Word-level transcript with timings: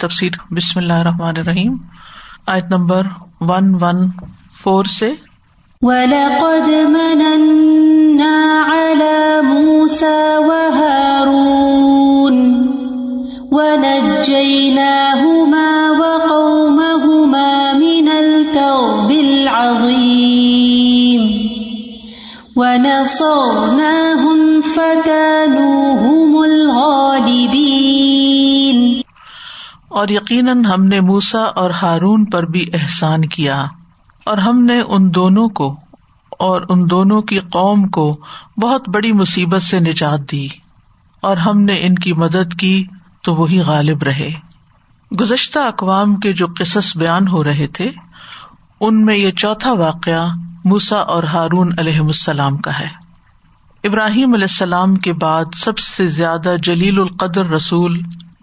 تفسیر 0.00 0.30
بسم 0.50 0.80
اللہ 0.80 0.92
الرحمن 0.92 1.22
الرحیم، 1.22 1.76
آیت 2.46 2.64
نمبر 2.70 3.02
ون 3.40 3.78
ون 3.80 4.08
فور 4.62 4.84
سے۔ 4.84 5.12
وَلَقَدْ 5.82 6.88
مَنَنَّا 6.88 8.64
عَلَى 8.68 9.42
مُوسَى 9.42 10.38
وَهَارُونَ 10.38 12.64
وَنَجَّيْنَاهُمَا 13.52 15.90
وَقَوْمَهُمَا 15.98 17.72
مِنَ 17.72 18.08
الْكَرْبِ 18.08 19.10
الْعَظِيمِ 19.10 21.22
وَنَصَرْنَاهُمْ 22.56 24.60
فَكَانُوا 24.60 26.08
هُمُ 26.08 26.44
الْغَالِبِينَ 26.44 27.09
اور 29.90 30.08
یقیناً 30.08 30.64
ہم 30.64 30.84
نے 30.84 31.00
موسا 31.00 31.38
اور 31.38 31.70
ہارون 31.70 32.24
پر 32.24 32.42
بھی 32.42 32.66
احسان 32.72 33.24
کیا 33.24 33.66
اور 34.24 34.38
ہم 34.38 34.62
نے 34.62 34.80
ان 34.80 35.14
دونوں 35.14 35.48
کو 35.48 35.76
اور 36.30 36.62
ان 36.68 36.90
دونوں 36.90 37.22
کی 37.22 37.38
قوم 37.38 37.88
کو 37.88 38.20
بہت 38.62 38.88
بڑی 38.88 39.12
مصیبت 39.12 39.62
سے 39.62 39.80
نجات 39.80 40.32
دی 40.32 40.48
اور 41.20 41.36
ہم 41.36 41.60
نے 41.60 41.74
ان 41.74 41.94
کی 41.94 42.12
مدد 42.12 42.54
کی 42.60 42.84
تو 43.24 43.34
وہی 43.34 43.60
غالب 43.60 44.02
رہے۔ 44.02 44.30
گزشتہ 45.20 45.58
اقوام 45.58 46.16
کے 46.16 46.32
جو 46.32 46.46
قصص 46.58 46.96
بیان 46.96 47.28
ہو 47.28 47.44
رہے 47.44 47.66
تھے، 47.66 47.90
ان 48.80 49.04
میں 49.04 49.16
یہ 49.16 49.30
چوتھا 49.30 49.72
واقعہ 49.72 50.28
موسا 50.64 50.96
اور 50.96 51.22
ہارون 51.22 51.72
علیہ 51.78 52.00
السلام 52.00 52.56
کا 52.56 52.78
ہے۔ 52.78 52.88
ابراہیم 53.84 54.34
علیہ 54.34 54.44
السلام 54.44 54.96
کے 54.96 55.12
بعد 55.12 55.44
سب 55.54 55.78
سے 55.78 56.06
زیادہ 56.06 56.54
جلیل 56.62 57.00
القدر 57.00 57.46
رسول 57.46 58.00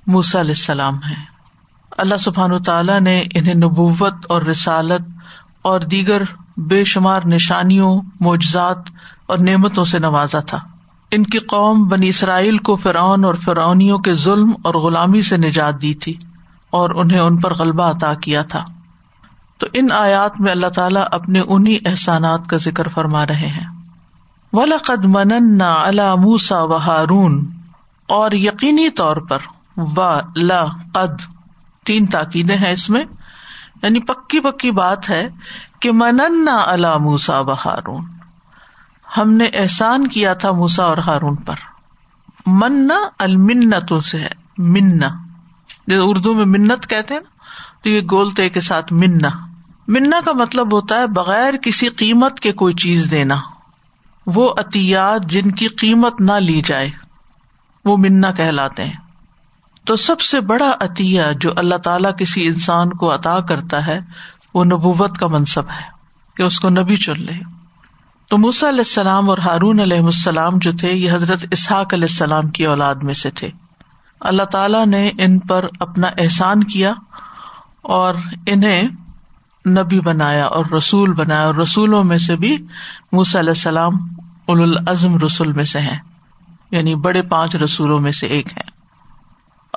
موسا 0.08 0.40
علیہ 0.40 0.52
السلام 0.52 0.96
ہے 0.96 1.37
اللہ 1.98 2.16
سبحان 2.16 2.64
تعالیٰ 2.64 3.00
نے 3.00 3.24
انہیں 3.34 3.54
نبوت 3.54 4.14
اور 4.30 4.42
رسالت 4.42 5.02
اور 5.62 5.80
دیگر 5.80 6.21
بے 6.58 6.84
شمار 6.84 7.21
نشانیوں، 7.26 8.02
معجزات 8.20 8.77
اور 9.26 9.38
نعمتوں 9.38 9.85
سے 9.85 9.99
نوازا 9.99 10.40
تھا۔ 10.40 10.58
ان 11.12 11.24
کی 11.24 11.38
قوم 11.38 11.88
بنی 11.88 12.08
اسرائیل 12.08 12.58
کو 12.58 12.76
فرعون 12.76 13.26
اور 13.26 13.34
فرونیوں 13.34 13.98
کے 13.98 14.13
ظلم 14.13 14.54
اور 14.63 14.74
غلامی 14.74 15.21
سے 15.21 15.38
نجات 15.38 15.82
دی 15.82 15.94
تھی 15.94 16.13
اور 16.70 16.90
انہیں 16.90 17.20
ان 17.20 17.38
پر 17.38 17.54
غلبہ 17.55 17.84
عطا 17.84 18.14
کیا 18.14 18.41
تھا۔ 18.41 18.66
تو 19.58 19.68
ان 19.74 19.88
آیات 19.91 20.41
میں 20.41 20.52
اللہ 20.52 20.68
تعالیٰ 20.68 21.04
اپنے 21.12 21.41
انہیں 21.48 21.88
احسانات 21.88 22.48
کا 22.48 22.58
ذکر 22.58 22.88
فرما 22.88 23.26
رہے 23.26 23.48
ہیں۔ 23.48 23.68
ولقد 24.54 25.05
من 25.05 25.62
اللہ 25.62 26.16
موسا 26.16 26.64
و 26.64 26.77
ہارون 26.77 27.46
اور 28.08 28.32
یقینی 28.32 28.90
طور 28.90 29.18
پر 29.18 29.38
و 29.77 30.18
لا 30.36 30.66
قد 30.93 31.37
تین 31.88 32.05
تاکیدیں 32.05 32.57
ہیں 32.57 32.71
اس 32.71 32.90
میں۔ 32.90 33.05
یعنی 33.84 33.99
پکی 33.99 34.40
پکی 34.40 34.71
بات 34.71 35.10
ہے 35.10 35.30
کہ 35.82 35.91
مننا 35.91 36.63
اللہ 36.66 36.98
موسا 36.98 37.40
و 37.40 37.52
ہارون۔ 37.52 38.05
ہم 39.18 39.30
نے 39.30 39.46
احسان 39.54 40.08
کیا 40.08 40.34
تھا 40.34 40.52
موسا 40.52 40.84
اور 40.84 40.98
ہارون 40.98 41.35
پر۔ 41.35 41.55
منا 42.46 42.98
المنتوں 43.20 44.02
سے 44.02 44.20
ہے 44.20 44.30
منا 44.58 45.08
جو 45.88 46.10
اردو 46.10 46.34
میں 46.34 46.46
منت 46.46 46.90
کہتے 46.90 47.13
ہیں 47.13 47.21
نا، 47.21 47.30
تو 47.84 47.90
یہ 47.90 48.02
گولتے 48.12 48.49
کے 48.49 48.60
ساتھ 48.60 48.93
منا 48.93 49.30
منا 49.88 50.20
کا 50.26 50.32
مطلب 50.32 50.74
ہوتا 50.74 50.99
ہے 50.99 51.08
بغیر 51.08 51.54
کسی 51.54 51.90
قیمت 51.90 52.40
کے 52.40 52.52
کوئی 52.52 52.74
چیز 52.74 53.08
دینا۔ 53.12 53.35
وہ 54.26 54.54
عطیات 54.58 55.21
جن 55.30 55.52
کی 55.52 55.68
قیمت 55.68 56.21
نہ 56.21 56.32
لی 56.32 56.62
جائے، 56.65 56.90
وہ 57.85 57.98
منا 57.98 58.32
کہلاتے 58.32 58.84
ہیں۔ 58.84 59.07
تو 59.88 59.96
سب 59.96 60.20
سے 60.20 60.41
بڑا 60.41 60.71
عطیہ 60.80 61.21
جو 61.41 61.52
اللہ 61.55 61.76
تعالیٰ 61.76 62.12
کسی 62.18 62.48
انسان 62.48 62.90
کو 62.90 63.16
عطا 63.16 63.40
کرتا 63.40 63.88
ہے، 63.88 63.99
وہ 64.53 64.63
نبوت 64.63 65.18
کا 65.18 65.28
منصب 65.28 65.69
ہے 65.69 65.81
کہ 66.38 66.44
اس 66.44 66.59
کو 66.59 66.69
نبی 66.69 66.96
چن 66.96 67.22
لے۔ 67.22 67.34
تو 68.30 68.38
موسا 68.38 68.69
علیہ 68.69 68.80
السلام 68.80 69.30
اور 69.30 69.38
ہارون 69.38 69.80
علیہ 69.80 70.00
السلام 70.00 70.52
جو 70.58 70.72
تھے، 70.72 70.92
یہ 70.92 71.12
حضرت 71.12 71.46
اسحاق 71.52 71.94
علیہ 71.94 72.08
السلام 72.09 72.48
کی 72.48 72.66
اولاد 72.66 72.96
میں 72.96 73.14
سے 73.14 73.31
تھے۔ 73.31 73.50
اللہ 74.20 74.44
تعالیٰ 74.44 74.86
نے 74.86 75.12
ان 75.18 75.40
پر 75.40 75.66
اپنا 75.80 76.08
احسان 76.18 76.64
کیا 76.64 76.94
اور 77.81 78.16
انہیں 78.46 78.84
نبی 79.69 80.00
بنایا 80.00 80.46
اور 80.46 80.66
رسول 80.78 81.14
بنایا۔ 81.14 81.46
اور 81.46 81.56
رسولوں 81.56 82.04
میں 82.04 82.18
سے 82.18 82.36
بھی 82.36 82.66
موسا 83.12 83.40
علیہ 83.40 83.50
السلام 83.50 83.92
العزم 84.48 85.18
رسول 85.18 85.52
میں 85.52 85.66
سے 85.66 85.80
ہیں 85.80 86.00
یعنی 86.72 86.96
بڑے 86.96 87.22
پانچ 87.22 87.56
رسولوں 87.56 88.00
میں 88.00 88.12
سے 88.12 88.28
ایک 88.28 88.48
ہیں۔ 88.48 88.77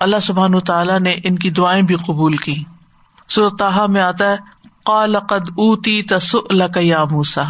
اللہ 0.01 0.21
سبحان 0.23 0.61
تعالیٰ 0.61 1.01
نے 1.01 1.15
ان 1.25 1.37
کی 1.37 1.51
دعائیں 1.51 1.83
بھی 1.83 1.95
قبول 1.95 2.37
کی۔ 2.37 2.65
سرتاحا 3.29 3.87
میں 3.87 4.01
آتا 4.01 4.31
ہے، 4.31 4.37
قال 4.85 5.19
قد 5.19 5.49
اوتی 5.49 6.03
یا 6.77 7.05
موسا 7.05 7.43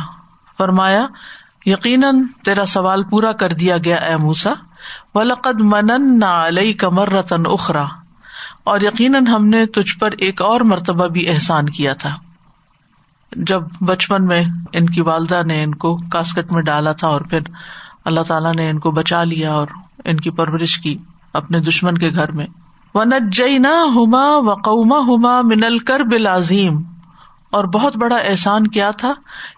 فرمایا، 0.59 1.07
یقیناً 1.67 2.23
تیرا 2.45 2.67
سوال 2.67 3.03
پورا 3.03 3.33
کر 3.33 3.53
دیا 3.53 3.77
گیا 3.85 3.97
اے 3.97 4.17
موسا 4.17 4.53
و 5.15 5.23
لقد 5.23 5.61
منن 5.61 6.19
نہ 6.19 6.25
علیہ 6.25 6.73
کمر 6.73 7.13
رتن 7.13 7.43
اخرا۔ 7.47 7.85
اور 8.65 8.81
یقیناً 8.81 9.27
ہم 9.27 9.47
نے 9.47 9.67
تجھ 9.67 9.99
پر 9.99 10.11
ایک 10.19 10.43
اور 10.43 10.61
مرتبہ 10.61 11.07
بھی 11.07 11.29
احسان 11.29 11.69
کیا 11.69 11.93
تھا۔ 11.93 12.17
جب 13.37 13.63
بچپن 13.81 14.27
میں 14.27 14.43
ان 14.73 14.87
کی 14.87 15.01
والدہ 15.01 15.43
نے 15.47 15.63
ان 15.63 15.75
کو 15.75 15.97
کاسکٹ 15.97 16.53
میں 16.53 16.63
ڈالا 16.63 16.93
تھا 16.93 17.09
اور 17.09 17.21
پھر 17.21 17.41
اللہ 18.05 18.21
تعالیٰ 18.21 18.55
نے 18.55 18.71
ان 18.71 18.79
کو 18.79 18.91
بچا 18.91 19.25
لیا 19.25 19.53
اور 19.53 19.67
ان 20.05 20.17
کی 20.17 20.31
پرورش 20.31 20.79
کی 20.79 20.99
اپنے 21.33 21.61
دشمن 21.61 21.99
کے 21.99 22.11
گھر 22.11 22.33
میں۔ 22.33 22.47
و 22.95 23.05
نجینا 23.05 23.85
ہما 23.95 24.37
و 24.37 24.55
قوما 24.55 25.41
منل 25.43 25.79
کر 25.79 26.01
بلازیم 26.01 26.83
اور 27.51 27.65
بہت 27.65 27.97
بڑا 27.97 28.17
احسان 28.17 28.67
کیا 28.67 28.91
تھا 28.91 29.13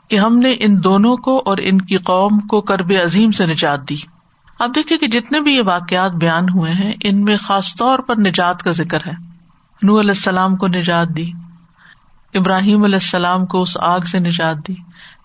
کہ 0.08 0.18
ہم 0.18 0.38
نے 0.38 0.54
ان 0.60 0.84
دونوں 0.84 1.16
کو 1.16 1.42
اور 1.44 1.58
ان 1.60 1.80
کی 1.80 1.96
قوم 1.96 2.40
کو 2.40 2.60
کرب 2.60 2.92
عظیم 3.02 3.32
سے 3.32 3.46
نجات 3.46 3.88
دی۔ 3.88 3.96
اب 4.58 4.74
دیکھیے 4.74 4.98
کہ 4.98 5.06
جتنے 5.06 5.40
بھی 5.40 5.56
یہ 5.56 5.62
واقعات 5.66 6.12
بیان 6.12 6.48
ہوئے 6.48 6.72
ہیں، 6.72 6.92
ان 7.04 7.24
میں 7.24 7.36
خاص 7.36 7.76
طور 7.76 7.98
پر 7.98 8.16
نجات 8.16 8.62
کا 8.62 8.70
ذکر 8.70 8.98
ہے۔ 9.06 9.12
نو 9.82 10.00
علیہ 10.00 10.10
السلام 10.10 10.56
کو 10.56 10.66
نجات 10.66 11.08
دی، 11.08 11.30
ابراہیم 12.34 12.84
علیہ 12.84 12.96
السلام 12.96 13.46
کو 13.46 13.62
اس 13.62 13.76
آگ 13.80 14.00
سے 14.00 14.18
نجات 14.18 14.68
دی، 14.68 14.74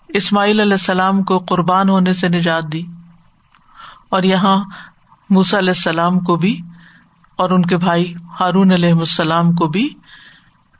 اسماعیل 0.08 0.60
علیہ 0.60 0.72
السلام 0.72 1.22
کو 1.22 1.38
قربان 1.38 1.88
ہونے 1.88 2.12
سے 2.12 2.28
نجات 2.28 2.72
دی۔ 2.72 2.82
اور 4.08 4.22
یہاں 4.22 4.64
موسا 5.30 5.58
علیہ 5.58 5.70
السلام 5.70 6.18
کو 6.20 6.36
بھی 6.36 6.60
اور 7.36 7.50
ان 7.50 7.62
کے 7.62 7.76
بھائی 7.76 8.14
ہارون 8.40 8.72
علیہ 8.72 8.92
السلام 8.92 9.52
کو 9.52 9.66
بھی 9.66 9.88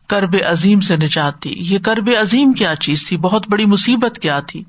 کرب 0.09 0.37
عظیم 0.51 0.81
سے 0.81 0.97
نجات 0.97 1.45
دی۔ 1.45 1.55
یہ 1.57 1.79
کرب 1.79 2.11
عظیم 2.21 2.53
کیا 2.53 2.75
چیز 2.77 3.07
تھی؟ 3.07 3.17
بہت 3.17 3.49
بڑی 3.49 3.65
مصیبت 3.65 4.19
کیا 4.23 4.41
تھی؟ 4.41 4.65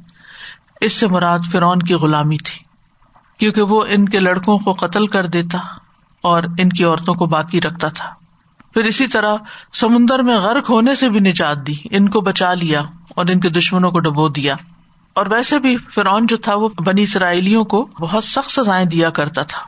اس 0.81 0.93
سے 0.93 1.07
مراد 1.07 1.39
فرعون 1.51 1.79
کی 1.79 1.93
غلامی 1.93 2.37
تھی، 2.37 2.63
کیونکہ 3.37 3.61
وہ 3.61 3.83
ان 3.89 4.09
کے 4.09 4.19
لڑکوں 4.19 4.57
کو 4.57 4.73
قتل 4.73 5.07
کر 5.07 5.25
دیتا 5.25 5.57
اور 6.23 6.43
ان 6.57 6.69
کی 6.69 6.83
عورتوں 6.83 7.13
کو 7.13 7.25
باقی 7.25 7.61
رکھتا 7.61 7.87
تھا۔ 7.87 8.09
پھر 8.73 8.83
اسی 8.83 9.07
طرح 9.07 9.35
سمندر 9.73 10.19
میں 10.19 10.37
غرق 10.37 10.69
ہونے 10.69 10.95
سے 10.95 11.09
بھی 11.09 11.19
نجات 11.19 11.67
دی، 11.67 11.75
ان 11.91 12.09
کو 12.09 12.21
بچا 12.21 12.53
لیا 12.53 12.81
اور 13.09 13.25
ان 13.29 13.39
کے 13.39 13.49
دشمنوں 13.49 13.91
کو 13.91 13.99
ڈبو 13.99 14.27
دیا۔ 14.29 14.55
اور 15.19 15.27
ویسے 15.31 15.59
بھی 15.59 15.77
فرعون 15.77 16.25
جو 16.25 16.37
تھا 16.37 16.55
وہ 16.55 16.69
بنی 16.85 17.03
اسرائیلیوں 17.03 17.63
کو 17.63 17.89
بہت 17.99 18.23
سخت 18.23 18.51
سزائیں 18.51 18.85
دیا 18.85 19.09
کرتا 19.09 19.43
تھا۔ 19.43 19.61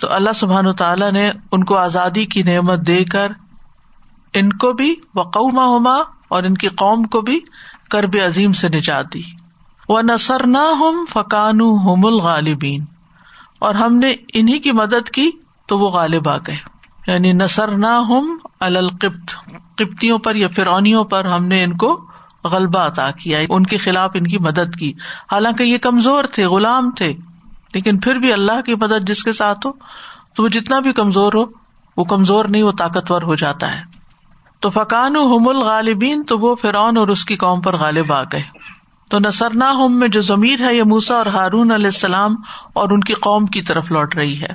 تو 0.00 0.12
اللہ 0.12 0.30
سبحان 0.34 0.72
تعالیٰ 0.72 1.12
نے 1.12 1.32
ان 1.52 1.64
کو 1.64 1.76
آزادی 1.76 2.26
کی 2.26 2.42
نعمت 2.42 2.86
دے 2.86 3.04
کر 3.04 3.32
ان 4.34 4.52
کو 4.52 4.72
بھی 4.72 4.94
وقوما 5.14 5.64
ہوما 5.64 5.94
اور 6.28 6.42
ان 6.42 6.54
کی 6.54 6.68
قوم 6.68 7.02
کو 7.02 7.20
بھی 7.20 7.40
کرب 7.90 8.16
عظیم 8.26 8.52
سے 8.52 8.68
نجات 8.68 9.14
دی۔ 9.14 9.22
وہ 9.88 10.00
نثر 10.02 10.46
نہ 10.46 10.58
ہم 10.58 11.04
فکان 11.08 11.60
ہوم 11.60 12.06
الغالبین 12.06 12.84
اور 13.58 13.74
ہم 13.74 13.96
نے 13.96 14.14
انہیں 14.34 14.58
کی 14.58 14.72
مدد 14.72 15.08
کی 15.08 15.30
تو 15.66 15.78
وہ 15.78 15.88
غالب 15.88 16.28
آ 16.28 16.36
گئے۔ 16.36 16.56
یعنی 17.06 17.32
نثر 17.32 17.68
نہ 17.68 17.86
ہم 17.86 18.38
القبت 18.60 19.34
قبتیوں 19.76 20.18
پر 20.18 20.34
یا 20.34 20.48
فرونیوں 20.56 21.04
پر 21.04 21.24
ہم 21.24 21.46
نے 21.46 21.64
ان 21.64 21.76
کو 21.76 22.04
غلبہ 22.44 22.80
عطا 22.80 23.10
کیا، 23.10 23.38
ان 23.48 23.66
کے 23.66 23.76
خلاف 23.76 24.10
ان 24.14 24.26
کی 24.26 24.38
مدد 24.38 24.74
کی۔ 24.78 24.92
حالانکہ 25.32 25.62
یہ 25.62 25.78
کمزور 25.78 26.24
تھے، 26.24 26.46
غلام 26.46 26.90
تھے، 26.90 27.12
لیکن 27.74 28.00
پھر 28.00 28.14
بھی 28.14 28.32
اللہ 28.32 28.60
کی 28.60 28.74
مدد 28.74 29.08
جس 29.08 29.24
کے 29.24 29.32
ساتھ 29.32 29.66
ہو، 29.66 29.72
تو 30.34 30.42
وہ 30.42 30.48
جتنا 30.48 30.78
بھی 30.78 30.92
کمزور 30.92 31.32
ہو، 31.32 31.44
وہ 31.96 32.04
کمزور 32.04 32.44
نہیں، 32.44 32.62
وہ 32.62 32.72
طاقتور 32.72 33.22
ہو 33.22 33.34
جاتا 33.34 33.76
ہے۔ 33.76 33.82
تو 34.60 34.70
فقان 34.70 35.16
حم 35.16 35.48
الغالبین، 35.48 36.22
تو 36.22 36.38
وہ 36.38 36.54
فرعون 36.54 36.96
اور 36.96 37.08
اس 37.08 37.24
کی 37.24 37.36
قوم 37.36 37.60
پر 37.60 37.76
غالب 37.76 38.12
آ 38.12 38.22
گئے۔ 38.22 38.42
تو 39.10 39.18
نسرنا 39.18 39.72
ہوم 39.72 39.98
میں 39.98 40.08
جو 40.08 40.20
ضمیر 40.20 40.60
ہے، 40.60 40.74
یہ 40.74 40.82
موسا 40.82 41.14
اور 41.14 41.26
ہارون 41.26 41.70
علیہ 41.70 41.86
السلام 41.86 42.36
اور 42.72 42.90
ان 42.90 43.00
کی 43.00 43.14
قوم 43.14 43.46
کی 43.46 43.62
طرف 43.62 43.90
لوٹ 43.90 44.16
رہی 44.16 44.42
ہے۔ 44.42 44.48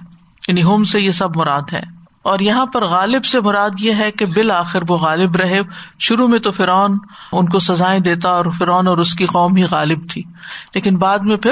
یعنی 0.47 0.63
ہوم 0.63 0.83
سے 0.83 1.01
یہ 1.01 1.12
سب 1.12 1.38
مراد 1.38 1.62
ہے۔ 1.74 1.98
اور 2.21 2.39
یہاں 2.39 2.66
پر 2.66 2.88
غالب 2.88 3.25
سے 3.25 3.42
مراد 3.42 3.69
یہ 3.80 3.94
ہے 3.94 4.12
کہ 4.12 4.25
بالآخر 4.25 4.80
وہ 4.88 4.98
غالب 4.98 5.36
رہے۔ 5.36 5.60
شروع 6.00 6.27
میں 6.27 6.39
تو 6.39 6.51
فرعون 6.51 6.98
ان 7.31 7.50
کو 7.50 7.60
سزائیں 7.60 8.00
دیتا 8.00 8.30
اور 8.30 8.45
فرعون 8.57 8.88
اور 8.88 8.98
اس 8.98 9.13
کی 9.13 9.25
قوم 9.25 9.56
ہی 9.56 9.63
غالب 9.71 10.10
تھی۔ 10.10 10.24
لیکن 10.74 10.98
بعد 10.98 11.19
میں 11.19 11.38
پھر 11.38 11.51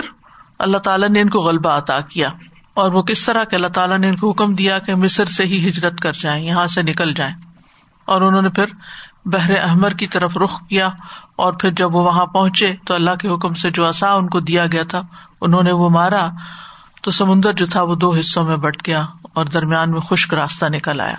اللہ 0.60 0.78
تعالیٰ 0.78 1.10
نے 1.10 1.22
ان 1.22 1.30
کو 1.30 1.40
غلبہ 1.40 1.70
عطا 1.70 2.00
کیا۔ 2.00 2.30
اور 2.74 2.92
وہ 2.92 3.02
کس 3.02 3.26
طرح 3.26 3.44
کہ 3.44 3.56
اللہ 3.56 3.68
تعالیٰ 3.68 3.98
نے 3.98 4.10
ان 4.10 4.16
کو 4.16 4.32
حکم 4.32 4.56
دیا 4.56 4.80
کہ 4.80 4.96
مصر 4.96 5.26
سے 5.26 5.46
ہی 5.46 5.68
ہجرت 5.68 6.00
کر 6.00 6.12
جائیں، 6.14 6.46
یہاں 6.46 6.66
سے 6.66 6.82
نکل 6.82 7.14
جائیں۔ 7.14 7.36
اور 8.06 8.22
انہوں 8.22 8.42
نے 8.42 8.50
پھر 8.50 8.66
بحر 9.26 9.52
احمر 9.62 9.90
کی 9.90 10.08
طرف 10.08 10.38
رخ 10.38 10.60
کیا۔ 10.70 10.90
اور 11.36 11.54
پھر 11.54 11.72
جب 11.72 11.96
وہ 11.96 12.04
وہاں 12.04 12.26
پہنچے 12.26 12.76
تو 12.86 12.94
اللہ 12.94 13.16
کے 13.22 13.28
حکم 13.28 13.54
سے 13.54 13.72
جو 13.72 13.86
اصا 13.86 14.14
ان 14.14 14.28
کو 14.28 14.40
دیا 14.40 14.66
گیا 14.66 14.84
تھا، 14.84 15.02
انہوں 15.42 15.64
نے 15.64 15.72
وہ 15.72 15.90
مارا۔ 15.90 16.30
تو 17.04 17.12
سمندر 17.12 17.54
جو 17.54 17.66
تھا 17.66 17.82
وہ 17.82 17.96
دو 17.96 18.16
حصوں 18.16 18.44
میں 18.44 18.56
بٹ 18.56 18.88
گیا۔ 18.88 19.06
اور 19.38 19.46
درمیان 19.46 19.92
میں 19.92 20.02
خشک 20.02 20.34
راستہ 20.34 20.66
نکل 20.66 21.02
آیا۔ 21.02 21.16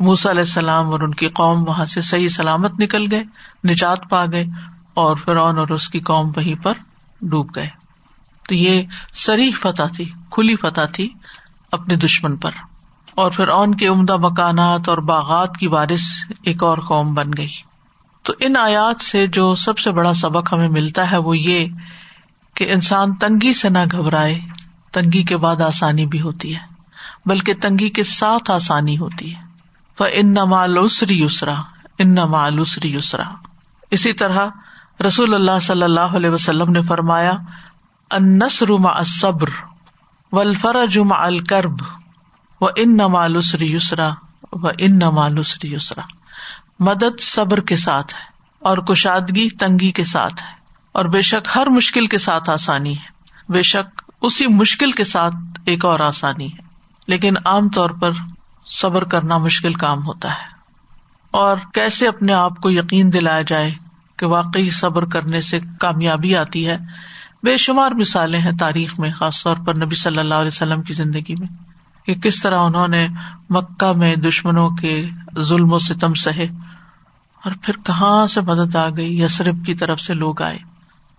موسا 0.00 0.30
علیہ 0.30 0.40
السلام 0.40 0.90
اور 0.90 1.00
ان 1.00 1.14
کی 1.14 1.26
قوم 1.26 1.68
وہاں 1.68 1.84
سے 1.84 2.00
صحیح 2.00 2.28
سلامت 2.28 2.80
نکل 2.80 3.06
گئے، 3.10 3.22
نجات 3.68 3.98
پا 4.10 4.24
گئے 4.32 4.44
اور 4.94 5.16
فرعون 5.16 5.58
اور 5.58 5.68
اس 5.68 5.88
کی 5.88 6.00
قوم 6.00 6.30
وہیں 6.36 6.64
پر 6.64 6.72
ڈوب 7.22 7.56
گئے۔ 7.56 7.68
تو 8.48 8.54
یہ 8.54 8.82
سری 9.14 9.52
فتح 9.52 9.82
تھی، 9.96 10.04
کھلی 10.04 10.56
فتح 10.56 10.84
تھی 10.92 11.08
اپنے 11.72 11.96
دشمن 11.96 12.36
پر۔ 12.36 12.50
اور 13.14 13.30
پھر 13.30 13.48
اون 13.48 13.74
کے 13.74 13.86
عمدہ 13.86 14.16
مکانات 14.16 14.88
اور 14.88 14.98
باغات 14.98 15.56
کی 15.56 15.68
بارش 15.68 16.26
ایک 16.42 16.62
اور 16.62 16.78
قوم 16.78 17.14
بن 17.14 17.26
گئی۔ 17.36 17.50
تو 18.22 18.32
ان 18.40 18.56
آیات 18.56 19.00
سے 19.00 19.26
جو 19.26 19.54
سب 19.54 19.78
سے 19.78 19.90
بڑا 19.90 20.14
سبق 20.14 20.52
ہمیں 20.52 20.68
ملتا 20.68 21.10
ہے 21.10 21.16
وہ 21.16 21.38
یہ 21.38 21.66
کہ 22.54 22.72
انسان 22.72 23.14
تنگی 23.14 23.54
سے 23.54 23.68
نہ 23.68 23.78
گھبرائے، 23.92 24.40
تنگی 24.92 25.22
کے 25.22 25.36
بعد 25.36 25.60
آسانی 25.60 26.06
بھی 26.06 26.20
ہوتی 26.20 26.56
ہے۔ 26.56 26.73
بلکہ 27.26 27.54
تنگی 27.54 27.88
کے 27.88 28.04
ساتھ 28.04 28.50
آسانی 28.50 28.98
ہوتی 28.98 29.36
ہے۔ 29.36 29.42
وہ 30.00 30.06
ان 30.12 30.30
نمالوسری 30.30 31.22
یسرا 31.22 31.54
ان 31.98 32.10
نمالوسری 32.14 32.94
یسرا 32.94 33.22
اسی 33.90 34.12
طرح 34.12 34.46
رسول 35.06 35.34
اللہ 35.34 35.60
صلی 35.62 35.82
اللہ 35.82 36.00
علیہ 36.00 36.30
وسلم 36.30 36.70
نے 36.70 36.82
فرمایا 36.82 37.32
انسر 38.10 38.68
مع 38.68 39.02
صبر 39.06 39.50
والفرج 40.32 40.98
مع 40.98 41.16
الکرب 41.18 41.82
و 42.60 42.66
ان 42.76 42.96
نمالوسری 42.96 43.74
یسرا 43.74 44.10
و 44.52 44.68
ان 44.78 44.94
نمالوسری 44.96 45.74
یسرا 45.74 46.02
مدد 46.80 47.20
صبر 47.20 47.60
کے 47.60 47.76
ساتھ 47.76 48.14
ہے 48.14 48.20
اور 48.58 48.78
کشادگی 48.78 49.50
تنگی 49.50 49.92
کے 49.92 50.04
ساتھ 50.04 50.42
ہے 50.42 50.52
اور 50.92 51.04
بے 51.04 51.22
شک 51.22 51.48
ہر 51.54 51.66
مشکل 51.66 52.06
کے 52.06 52.18
ساتھ 52.18 52.50
آسانی 52.50 52.98
ہے۔ 52.98 53.14
بے 53.52 53.62
شک 53.62 54.02
اسی 54.22 54.46
مشکل 54.46 54.90
کے 54.90 55.04
ساتھ 55.04 55.34
ایک 55.66 55.84
اور 55.84 56.00
آسانی 56.00 56.52
ہے۔ 56.52 56.63
لیکن 57.06 57.34
عام 57.44 57.68
طور 57.68 57.90
پر 57.90 58.10
صبر 58.66 59.04
کرنا 59.04 59.38
مشکل 59.38 59.72
کام 59.72 60.06
ہوتا 60.06 60.30
ہے۔ 60.30 60.54
اور 61.30 61.56
کیسے 61.74 62.08
اپنے 62.08 62.32
آپ 62.32 62.60
کو 62.60 62.70
یقین 62.70 63.12
دلایا 63.12 63.42
جائے 63.42 63.70
کہ 64.16 64.26
واقعی 64.26 64.70
صبر 64.70 65.04
کرنے 65.04 65.40
سے 65.40 65.60
کامیابی 65.80 66.36
آتی 66.36 66.68
ہے، 66.68 66.76
بے 67.42 67.56
شمار 67.56 67.90
مثالیں 67.90 68.40
ہیں 68.40 68.52
تاریخ 68.58 68.98
میں، 68.98 69.12
خاص 69.12 69.42
طور 69.42 69.56
پر 69.56 69.74
نبی 69.74 69.94
صلی 69.94 70.18
اللہ 70.18 70.34
علیہ 70.34 70.46
وسلم 70.46 70.82
کی 70.82 70.92
زندگی 70.92 71.34
میں، 71.38 71.48
کہ 72.06 72.14
کس 72.14 72.42
طرح 72.42 72.58
انہوں 72.58 72.88
نے 72.88 73.08
مکہ 73.50 73.92
میں 73.92 74.16
دشمنوں 74.16 74.70
کے 74.70 75.08
ظلم 75.38 75.72
و 75.72 75.78
ستم 75.78 76.14
سہے 76.14 76.46
اور 77.44 77.52
پھر 77.62 77.74
کہاں 77.84 78.26
سے 78.26 78.40
مدد 78.40 78.76
آ 78.76 78.88
گئی 78.88 79.22
یسرف 79.22 79.54
کی 79.66 79.74
طرف 79.74 80.00
سے 80.00 80.14
لوگ 80.14 80.42
آئے۔ 80.42 80.58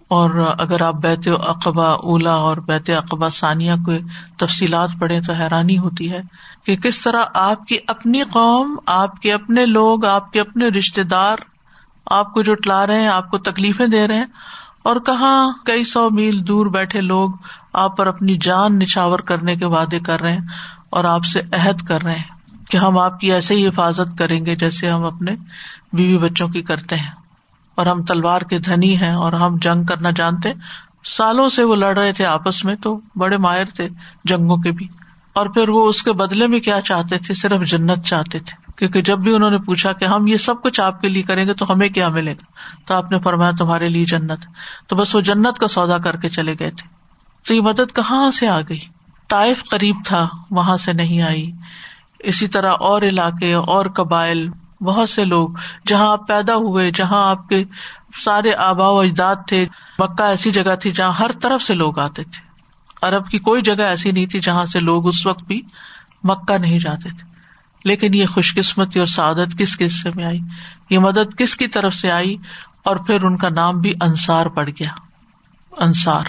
اور 0.10 0.54
اگر 0.58 0.82
آپ 0.82 0.94
بیت 0.94 1.28
اقبا 1.28 1.92
اولا 1.92 2.34
اور 2.34 2.58
بیت 2.58 2.90
اقبا 2.90 3.30
ثانیہ 3.30 3.72
کو 3.86 3.92
تفصیلات 4.38 4.90
پڑھے 5.00 5.22
تو 5.22 5.34
حیرانی 5.34 5.78
ہوتی 5.78 6.12
ہے 6.12 6.22
کہ 6.66 6.76
کس 6.76 7.02
طرح 7.02 7.24
آپ 7.34 7.68
کی 7.68 7.78
اپنی 7.88 8.22
قوم، 8.24 8.76
آپ 8.86 9.22
کے 9.22 9.34
اپنے 9.34 9.66
لوگ، 9.66 10.06
آپ 10.06 10.32
کے 10.32 10.40
اپنے 10.40 10.68
رشتے 10.68 11.04
دار 11.04 11.38
آپ 12.06 12.34
کو 12.34 12.42
جو 12.42 12.56
ٹلا 12.56 12.88
رہے 12.88 13.00
ہیں، 13.00 13.08
آپ 13.08 13.32
کو 13.32 13.38
تکلیفیں 13.38 13.88
دے 13.88 14.08
رہے 14.08 14.16
ہیں 14.16 14.26
اور 14.84 14.96
کہاں 14.96 15.52
کئی 15.66 15.84
سو 15.84 16.10
میل 16.10 16.48
دور 16.48 16.66
بیٹھے 16.66 17.02
لوگ 17.02 17.30
آپ 17.74 17.98
پر 17.98 18.08
اپنی 18.08 18.38
جان 18.38 18.80
نچھاور 18.80 19.20
کرنے 19.20 19.56
کے 19.56 19.66
وعدے 19.66 20.00
کر 20.00 20.22
رہے 20.22 20.32
ہیں 20.32 20.46
اور 20.90 21.04
آپ 21.04 21.26
سے 21.26 21.42
عہد 21.52 21.88
کر 21.88 22.02
رہے 22.02 22.16
ہیں 22.16 22.68
کہ 22.70 22.78
ہم 22.78 22.98
آپ 22.98 23.20
کی 23.20 23.32
ایسے 23.32 23.56
ہی 23.56 23.68
حفاظت 23.68 24.18
کریں 24.18 24.46
گے 24.46 24.56
جیسے 24.56 24.90
ہم 24.90 25.04
اپنے 25.04 25.36
بیوی 25.94 26.18
بچوں 26.18 26.48
کی 26.48 26.62
کرتے 26.62 26.96
ہیں۔ 26.96 27.25
اور 27.76 27.86
ہم 27.86 28.04
تلوار 28.04 28.42
کے 28.42 28.60
دھنی 28.60 28.98
ہیں 28.98 29.14
اور 29.14 29.34
ہم 29.34 29.58
جنگ 29.62 29.84
کرنا 29.84 30.10
جانتے 30.16 30.54
سالوں 31.04 31.50
سے 31.50 31.64
وہ 31.64 31.76
لڑ 31.76 31.98
رہے 31.98 32.14
تھے 32.14 32.26
آپس 32.26 32.66
میں 32.66 32.76
تو 32.76 33.00
بڑے 33.16 33.38
ماہر 33.38 33.66
تھے 33.66 33.90
جنگوں 34.24 34.58
کے 34.58 34.72
بھی۔ 34.72 34.88
اور 35.34 35.46
پھر 35.46 35.70
وہ 35.70 35.90
اس 35.90 36.04
کے 36.04 36.14
بدلے 36.14 36.48
میں 36.48 36.60
کیا 36.60 36.82
چاہتے 36.82 37.18
تھے؟ 37.18 37.34
صرف 37.34 37.68
جنت 37.68 38.04
چاہتے 38.04 38.40
تھے۔ 38.40 38.72
کیونکہ 38.76 39.02
جب 39.02 39.20
بھی 39.20 39.36
انہوں 39.36 39.50
نے 39.50 39.58
پوچھا 39.58 39.94
کہ 39.94 40.06
ہم 40.06 40.28
یہ 40.28 40.38
سب 40.38 40.62
کچھ 40.64 40.82
آپ 40.82 41.02
کے 41.02 41.10
لیے 41.10 41.24
کریں 41.24 41.46
گے 41.46 41.54
تو 41.54 41.72
ہمیں 41.72 41.90
کیا 41.90 42.08
ملے 42.10 42.32
گا؟ 42.32 42.44
تو 42.86 42.96
آپ 42.96 43.12
نے 43.12 43.20
فرمایا 43.20 43.52
تمہارے 43.58 43.90
لیے 43.90 44.06
جنت۔ 44.06 44.40
تو 44.88 44.96
بس 44.96 45.16
وہ 45.16 45.22
جنت 45.22 45.60
کا 45.60 45.68
سودا 45.68 45.98
کر 45.98 46.16
کے 46.16 46.30
چلے 46.30 46.56
گئے 46.60 46.72
تھے۔ 46.72 46.88
تو 47.48 47.56
یہ 47.56 47.62
مدد 47.62 47.96
کہاں 47.96 48.32
سے 48.32 48.48
آ 48.48 48.62
گئی؟ 48.62 48.80
طائف 49.28 49.64
قریب 49.70 49.96
تھا، 50.06 50.30
وہاں 50.52 50.78
سے 50.78 50.94
نہیں 50.94 51.22
آئی۔ 51.22 51.52
اسی 52.20 52.48
طرح 52.48 52.72
اور 52.80 53.02
علاقے 53.02 53.54
اور 53.54 53.86
قبائل 53.86 54.50
بہت 54.82 55.10
سے 55.10 55.26
لوگ، 55.26 55.50
جہاں 55.88 56.12
آپ 56.12 56.28
پیدا 56.28 56.56
ہوئے، 56.56 56.92
جہاں 56.92 57.30
آپ 57.30 57.50
کے 57.50 57.64
سارے 58.26 58.54
آبا 58.54 58.90
و 58.90 59.00
اجداد 59.00 59.36
تھے، 59.48 59.68
مکہ 60.00 60.24
ایسی 60.24 60.52
جگہ 60.52 60.76
تھی 60.76 60.92
جہاں 60.92 61.12
ہر 61.20 61.32
طرف 61.42 61.62
سے 61.62 61.74
لوگ 61.74 62.00
آتے 62.00 62.24
تھے۔ 62.24 62.46
ارب 63.06 63.28
کی 63.28 63.40
کوئی 63.40 63.62
جگہ 63.62 63.84
ایسی 63.84 64.12
نہیں 64.12 64.26
تھی 64.26 64.40
جہاں 64.40 64.66
سے 64.66 64.80
لوگ 64.80 65.08
اس 65.08 65.26
وقت 65.26 65.44
بھی 65.44 65.62
مکہ 66.24 66.58
نہیں 66.58 66.80
جاتے 66.80 67.10
تھے۔ 67.10 67.36
لیکن 67.86 68.14
یہ 68.14 68.26
خوش 68.26 68.56
قسمتی 68.56 69.00
اور 69.00 69.08
سعادت 69.08 69.58
کس 69.58 69.78
قصے 69.78 70.10
میں 70.16 70.26
آئی؟ 70.26 70.40
یہ 70.90 71.00
مدد 71.00 71.38
کس 71.38 71.56
کی 71.58 71.68
طرف 71.68 71.94
سے 71.94 72.12
آئی؟ 72.12 72.38
اور 72.84 72.96
پھر 72.96 73.24
ان 73.24 73.38
کا 73.38 73.50
نام 73.50 73.80
بھی 73.80 73.94
انصار 74.02 74.46
پڑ 74.46 74.70
گیا۔ 74.70 74.90
انصار۔ 75.78 76.24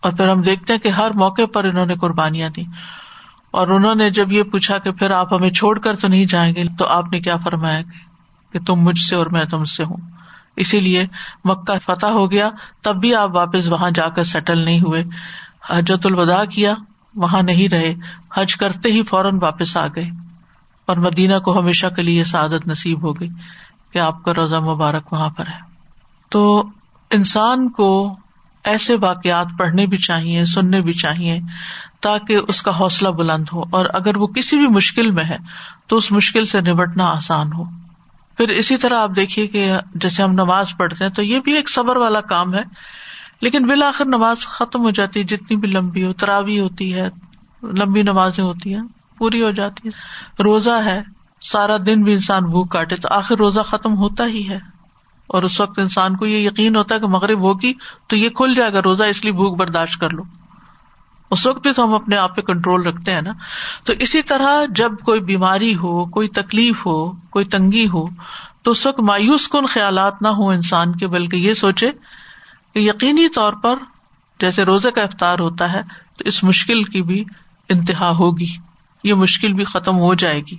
اور 0.00 0.12
پھر 0.12 0.28
ہم 0.28 0.42
دیکھتے 0.42 0.72
ہیں 0.72 0.80
کہ 0.80 0.88
ہر 0.88 1.10
موقع 1.10 1.42
پر 1.54 1.64
انہوں 1.64 1.86
نے 1.86 1.94
قربانیاں 1.94 2.48
دی 2.48 2.62
اور 3.56 3.68
انہوں 3.68 3.94
نے 3.94 4.10
جب 4.10 4.32
یہ 4.32 4.42
پوچھا 4.42 4.78
کہ 4.78 4.92
پھر 4.92 5.10
آپ 5.10 5.34
ہمیں 5.34 5.50
چھوڑ 5.50 5.78
کر 5.78 5.96
تو 5.96 6.08
نہیں 6.08 6.24
جائیں 6.24 6.54
گے، 6.54 6.64
تو 6.78 6.86
آپ 6.86 7.04
نے 7.12 7.20
کیا 7.20 7.36
فرمایا 7.36 7.80
کہ 8.52 8.58
تم 8.60 8.74
مجھ 8.74 8.98
سے 8.98 9.16
اور 9.16 9.26
میں 9.26 9.44
تم 9.44 9.64
سے 9.64 9.84
ہوں۔ 9.84 9.96
اسی 10.56 10.80
لیے 10.80 11.06
مکہ 11.44 11.78
فتح 11.78 12.06
ہو 12.06 12.30
گیا، 12.30 12.50
تب 12.82 12.96
بھی 12.96 13.14
آپ 13.14 13.36
واپس 13.36 13.72
وہاں 13.72 13.90
جا 13.90 14.08
کر 14.08 14.22
سیٹل 14.22 14.58
نہیں 14.58 14.80
ہوئے۔ 14.80 15.04
حجت 15.70 16.06
الوداع 16.06 16.44
کیا، 16.44 16.72
وہاں 17.14 17.42
نہیں 17.42 17.68
رہے، 17.68 17.94
حج 18.34 18.56
کرتے 18.56 18.92
ہی 18.92 19.02
فوراً 19.02 19.38
واپس 19.42 19.76
آ 19.76 19.86
گئے۔ 19.86 20.10
اور 20.86 20.96
مدینہ 20.96 21.38
کو 21.38 21.58
ہمیشہ 21.58 21.86
کے 21.86 22.02
لیے 22.02 22.24
سعادت 22.24 22.66
نصیب 22.66 23.02
ہو 23.02 23.20
گئی 23.20 23.28
کہ 23.92 23.98
آپ 23.98 24.24
کا 24.24 24.34
روزہ 24.34 24.56
مبارک 24.56 25.12
وہاں 25.12 25.28
پر 25.28 25.46
ہے۔ 25.46 25.58
تو 26.30 26.68
انسان 27.10 27.70
کو 27.70 28.16
ایسے 28.64 28.96
واقعات 29.00 29.46
پڑھنے 29.58 29.86
بھی 29.86 29.96
چاہیے، 29.96 30.44
سننے 30.44 30.80
بھی 30.80 30.92
چاہیے 30.92 31.40
تاکہ 32.00 32.40
اس 32.48 32.62
کا 32.62 32.78
حوصلہ 32.78 33.08
بلند 33.08 33.44
ہو 33.52 33.62
اور 33.70 33.86
اگر 33.94 34.16
وہ 34.16 34.26
کسی 34.26 34.56
بھی 34.58 34.66
مشکل 34.66 35.10
میں 35.10 35.24
ہے 35.24 35.36
تو 35.86 35.96
اس 35.96 36.12
مشکل 36.12 36.46
سے 36.46 36.60
نمٹنا 36.60 37.06
آسان 37.06 37.52
ہو۔ 37.52 37.64
پھر 38.36 38.48
اسی 38.48 38.76
طرح 38.76 39.00
آپ 39.00 39.10
دیکھیے 39.16 39.46
کہ 39.46 39.72
جیسے 39.94 40.22
ہم 40.22 40.32
نماز 40.32 40.66
پڑھتے 40.76 41.04
ہیں 41.04 41.10
تو 41.10 41.22
یہ 41.22 41.40
بھی 41.40 41.52
ایک 41.52 41.68
صبر 41.68 41.96
والا 41.96 42.20
کام 42.20 42.54
ہے، 42.54 42.62
لیکن 43.40 43.66
بالآخر 43.66 44.04
نماز 44.04 44.38
ختم 44.38 44.80
ہو 44.80 44.90
جاتی 44.90 45.20
ہے، 45.20 45.24
جتنی 45.24 45.56
بھی 45.56 45.68
لمبی 45.68 46.04
ہو 46.04 46.12
تراوی 46.12 46.60
ہوتی 46.60 46.94
ہے، 46.94 47.08
لمبی 47.62 48.02
نمازیں 48.02 48.44
ہوتی 48.44 48.74
ہیں، 48.74 48.82
پوری 49.18 49.42
ہو 49.42 49.50
جاتی 49.50 49.88
ہے 49.88 50.42
روزہ 50.42 50.84
ہے، 50.84 51.02
سارا 51.40 51.76
دن 51.86 52.02
بھی 52.02 52.12
انسان 52.12 52.44
بھوک 52.44 52.72
کاٹے 52.72 52.96
تو 52.96 53.08
آخر 53.10 53.36
روزہ 53.36 53.60
ختم 53.60 53.96
ہوتا 53.96 54.26
ہی 54.26 54.48
ہے۔ 54.48 54.58
اور 55.26 55.42
اس 55.42 55.60
وقت 55.60 55.78
انسان 55.78 56.16
کو 56.16 56.26
یہ 56.26 56.48
یقین 56.48 56.76
ہوتا 56.76 56.94
ہے 56.94 57.00
کہ 57.00 57.06
مغرب 57.06 57.40
ہوگی 57.40 57.72
تو 58.06 58.16
یہ 58.16 58.28
کھل 58.28 58.54
جائے 58.54 58.72
گا، 58.72 58.80
روزہ 58.84 59.04
اس 59.04 59.24
لیے 59.24 59.32
بھوک 59.32 59.56
برداشت 59.56 60.00
کر 60.00 60.10
لو۔ 60.10 60.22
اس 61.30 61.46
وقت 61.46 61.62
بھی 61.62 61.72
تو 61.72 61.84
ہم 61.84 61.94
اپنے 61.94 62.16
آپ 62.16 62.36
پہ 62.36 62.40
کنٹرول 62.40 62.82
رکھتے 62.82 63.14
ہیں 63.14 63.22
نا۔ 63.22 63.32
تو 63.84 63.92
اسی 63.98 64.22
طرح 64.22 64.64
جب 64.70 64.92
کوئی 65.04 65.20
بیماری 65.20 65.76
ہو، 65.76 66.04
کوئی 66.04 66.28
تکلیف 66.28 66.86
ہو، 66.86 67.12
کوئی 67.12 67.44
تنگی 67.44 67.88
ہو، 67.88 68.06
تو 68.62 68.70
اس 68.70 68.86
وقت 68.86 69.00
مایوس 69.00 69.48
کن 69.48 69.66
خیالات 69.66 70.22
نہ 70.22 70.28
ہو 70.28 70.48
انسان 70.48 70.96
کے، 70.96 71.06
بلکہ 71.06 71.36
یہ 71.36 71.52
سوچے 71.52 71.90
کہ 72.74 72.78
یقینی 72.78 73.28
طور 73.28 73.52
پر 73.52 73.76
جیسے 74.40 74.64
روزے 74.64 74.90
کا 74.90 75.02
افطار 75.02 75.38
ہوتا 75.38 75.72
ہے، 75.72 75.82
تو 76.18 76.24
اس 76.24 76.44
مشکل 76.44 76.84
کی 76.84 77.02
بھی 77.02 77.24
انتہا 77.68 78.10
ہوگی۔ 78.10 78.56
یہ 79.04 79.14
مشکل 79.14 79.52
بھی 79.52 79.64
ختم 79.64 79.98
ہو 79.98 80.14
جائے 80.14 80.40
گی۔ 80.40 80.56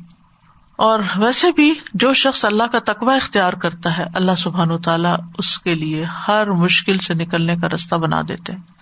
اور 0.76 1.00
ویسے 1.16 1.52
بھی 1.52 1.74
جو 1.94 2.14
شخص 2.14 2.46
اللہ 2.46 2.64
کا 2.64 2.80
تقوی 2.80 3.16
اختیار 3.16 3.54
کرتا 3.54 3.98
ہے، 3.98 4.06
اللہ 4.14 4.36
سبحان 4.38 4.72
و 4.72 4.78
تعالیٰ 4.78 5.16
اس 5.38 5.60
کے 5.60 5.76
لیے 5.76 6.04
ہر 6.04 6.52
مشکل 6.52 6.98
سے 6.98 7.14
نکلنے 7.14 7.56
کا 7.56 7.68
رستہ 7.68 7.96
بنا 7.96 8.22
دیتے 8.28 8.54
ہیں۔ 8.54 8.77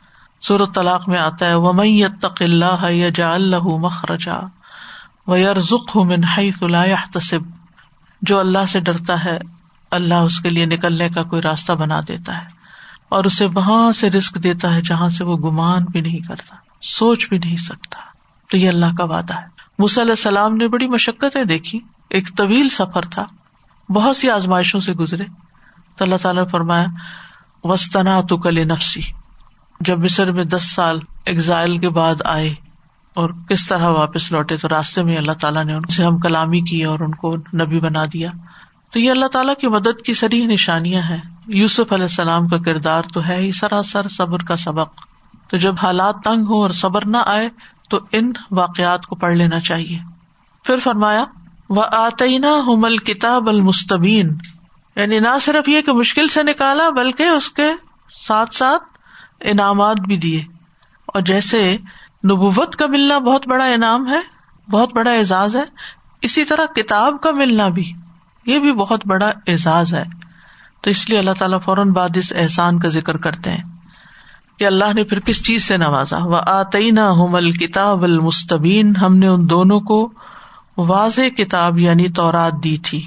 صورت 0.48 0.76
طلاق 0.76 1.10
میں 1.10 1.18
آتا 1.18 1.46
ہے 1.46 1.56
ومئی 1.56 2.04
تق 2.22 2.42
اللہ 2.42 2.92
یا 2.92 3.34
اللہ 3.34 3.64
مخرجا 3.64 4.40
و 5.28 5.38
یرزق 5.38 5.98
تصب 7.14 7.40
جو 8.22 8.40
اللہ 8.40 8.66
سے 8.70 8.80
ڈرتا 8.80 9.26
ہے، 9.26 9.40
اللہ 9.92 10.14
اس 10.14 10.40
کے 10.40 10.50
لیے 10.50 10.66
نکلنے 10.66 11.10
کا 11.10 11.24
کوئی 11.24 11.42
راستہ 11.42 11.72
بنا 11.74 12.02
دیتا 12.08 12.38
ہے 12.38 12.48
اور 13.10 13.24
اسے 13.24 13.46
وہاں 13.46 13.92
سے 13.92 14.10
رسک 14.10 14.44
دیتا 14.44 14.74
ہے 14.74 14.82
جہاں 14.82 15.10
سے 15.10 15.24
وہ 15.24 15.38
گمان 15.38 15.84
بھی 15.84 16.02
نہیں 16.02 16.28
کرتا، 16.28 16.56
سوچ 16.82 17.30
بھی 17.30 17.38
نہیں 17.38 17.58
سکتا۔ 17.58 18.00
تو 18.52 18.58
یہ 18.58 18.70
اللہ 18.70 18.86
کا 18.98 19.04
وعدہ 19.04 19.34
ہے۔ 19.34 19.46
علیہ 19.80 20.12
السلام 20.12 20.56
نے 20.56 20.68
بڑی 20.68 20.88
مشقتیں 20.88 21.44
دیکھی۔ 21.44 21.80
ایک 22.10 22.38
طویل 22.38 22.70
سفر 22.70 23.02
تھا۔ 23.02 23.26
بہت 23.90 24.18
سی 24.18 24.30
آزمائشوں 24.30 24.80
سے 24.80 24.94
گزرے۔ 24.94 25.26
تو 25.98 26.06
اللہ 26.06 26.16
تعالیٰ 26.22 26.44
نے 26.44 26.50
فرمایا 26.50 26.86
وسطنا 27.64 28.22
تو 28.22 28.38
کل 28.38 28.68
نفسی 28.68 29.02
جب 29.80 30.00
مصر 30.00 30.32
میں 30.32 30.44
دس 30.44 30.72
سال 30.72 31.00
ایگزائل 31.26 31.78
کے 31.78 31.90
بعد 31.90 32.16
آئے 32.26 32.54
اور 33.14 33.30
کس 33.50 33.68
طرح 33.68 33.88
واپس 33.88 34.32
لوٹے 34.32 34.58
تو 34.58 34.70
راستے 34.70 35.02
میں 35.02 35.18
اللہ 35.18 35.32
تعالیٰ 35.32 35.66
نے 35.66 35.74
ان 35.74 35.84
سے 35.84 36.04
ہم 36.04 36.18
کلامی 36.18 36.62
کی 36.62 36.84
اور 36.84 37.00
ان 37.00 37.16
کو 37.16 37.36
نبی 37.36 37.80
بنا 37.80 38.06
دیا۔ 38.14 38.32
تو 38.92 39.00
یہ 39.00 39.12
اللہ 39.12 39.26
تعالیٰ 39.26 39.56
کی 39.56 39.68
مدد 39.68 40.02
کی 40.06 40.14
سری 40.14 40.46
نشانیاں 40.46 41.02
ہیں۔ 41.02 41.18
یوسف 41.48 41.94
علیہ 41.94 42.04
السلام 42.04 42.48
کا 42.48 42.58
کردار 42.58 43.04
تو 43.14 43.28
ہے 43.28 43.36
ہی 43.36 43.52
سراسر 43.52 44.08
صبر 44.08 44.44
کا 44.44 44.56
سبق۔ 44.56 44.94
تو 45.50 45.58
جب 45.58 45.76
حالات 45.84 46.16
تنگ 46.24 46.42
ہو 46.42 46.62
اور 46.62 46.70
صبر 46.70 47.06
نہ 47.06 47.18
آئے 47.26 47.50
تو 47.90 48.00
ان 48.12 48.32
واقعات 48.52 49.06
کو 49.06 49.16
پڑھ 49.16 49.36
لینا 49.36 49.60
چاہیے۔ 49.60 50.00
پھر 50.64 50.78
فرمایا 50.84 51.26
وہ 51.70 51.84
آتئینہ 51.92 52.48
حمل 52.68 52.98
کتاب 52.98 53.50
المستبین 53.50 54.38
یعنی 54.96 55.20
نہ 55.20 55.40
صرف 55.42 55.70
یہ 55.70 55.82
کہ 55.82 55.92
مشکل 55.92 56.28
سے 56.28 56.44
نکالا 56.44 56.90
بلکہ 56.90 57.24
اس 57.24 57.52
کے 57.52 57.68
ساتھ 58.28 58.54
ساتھ 58.54 58.84
انعامات 59.40 59.98
بھی 59.98 60.18
دیے۔ 60.18 60.44
اور 61.06 61.22
جیسے 61.22 61.78
نبوت 62.26 62.76
کا 62.76 62.88
ملنا 62.88 63.18
بہت 63.18 63.48
بڑا 63.48 63.66
انعام 63.66 64.08
ہے، 64.08 64.20
بہت 64.72 64.94
بڑا 64.94 65.12
اعزاز 65.12 65.56
ہے، 65.56 65.64
اسی 66.22 66.46
طرح 66.46 66.66
کتاب 66.66 67.22
کا 67.22 67.32
ملنا 67.32 67.68
بھی، 67.68 67.94
یہ 68.46 68.60
بھی 68.60 68.74
بہت 68.74 69.08
بڑا 69.08 69.32
اعزاز 69.48 69.94
ہے۔ 69.94 70.04
تو 70.82 70.90
اس 70.90 71.10
لیے 71.10 71.20
اللہ 71.20 71.32
تعالیٰ 71.40 71.60
فوراً 71.62 71.92
بعد 71.92 72.18
اس 72.18 72.34
احسان 72.36 72.80
کا 72.80 72.88
ذکر 72.88 73.18
کرتے 73.18 73.50
ہیں 73.50 73.64
کہ 74.60 74.66
اللہ 74.66 74.94
نے 74.94 75.04
پھر 75.04 75.20
کس 75.20 75.46
چیز 75.46 75.64
سے 75.64 75.78
نوازا۔ 75.78 76.18
وہ 76.18 76.38
آتئینہ 76.46 77.00
حمل 77.00 77.52
کتاب 77.52 78.04
المستبین 78.04 78.96
ہم 78.96 79.18
نے 79.18 79.28
ان 79.28 79.50
دونوں 79.50 79.80
کو 79.80 80.14
واضح 80.78 81.22
کتاب 81.38 81.80
یعنی 81.80 82.08
تورات 82.08 82.54
دی 82.64 82.78
تھی۔ 82.78 83.06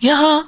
یہاں 0.00 0.40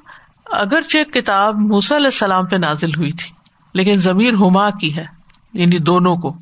اگرچہ 0.45 1.11
کتاب 1.11 1.59
موسا 1.59 1.97
علیہ 1.97 2.07
السلام 2.07 2.47
پہ 2.47 2.57
نازل 2.57 2.95
ہوئی 2.95 3.13
تھی 3.13 3.36
لیکن 3.77 3.97
ضمیر 3.97 4.33
ہما 4.33 4.71
کی 4.71 4.97
ہے 4.97 5.05
یعنی 5.53 5.79
دونوں 5.79 6.17
کو۔ 6.17 6.35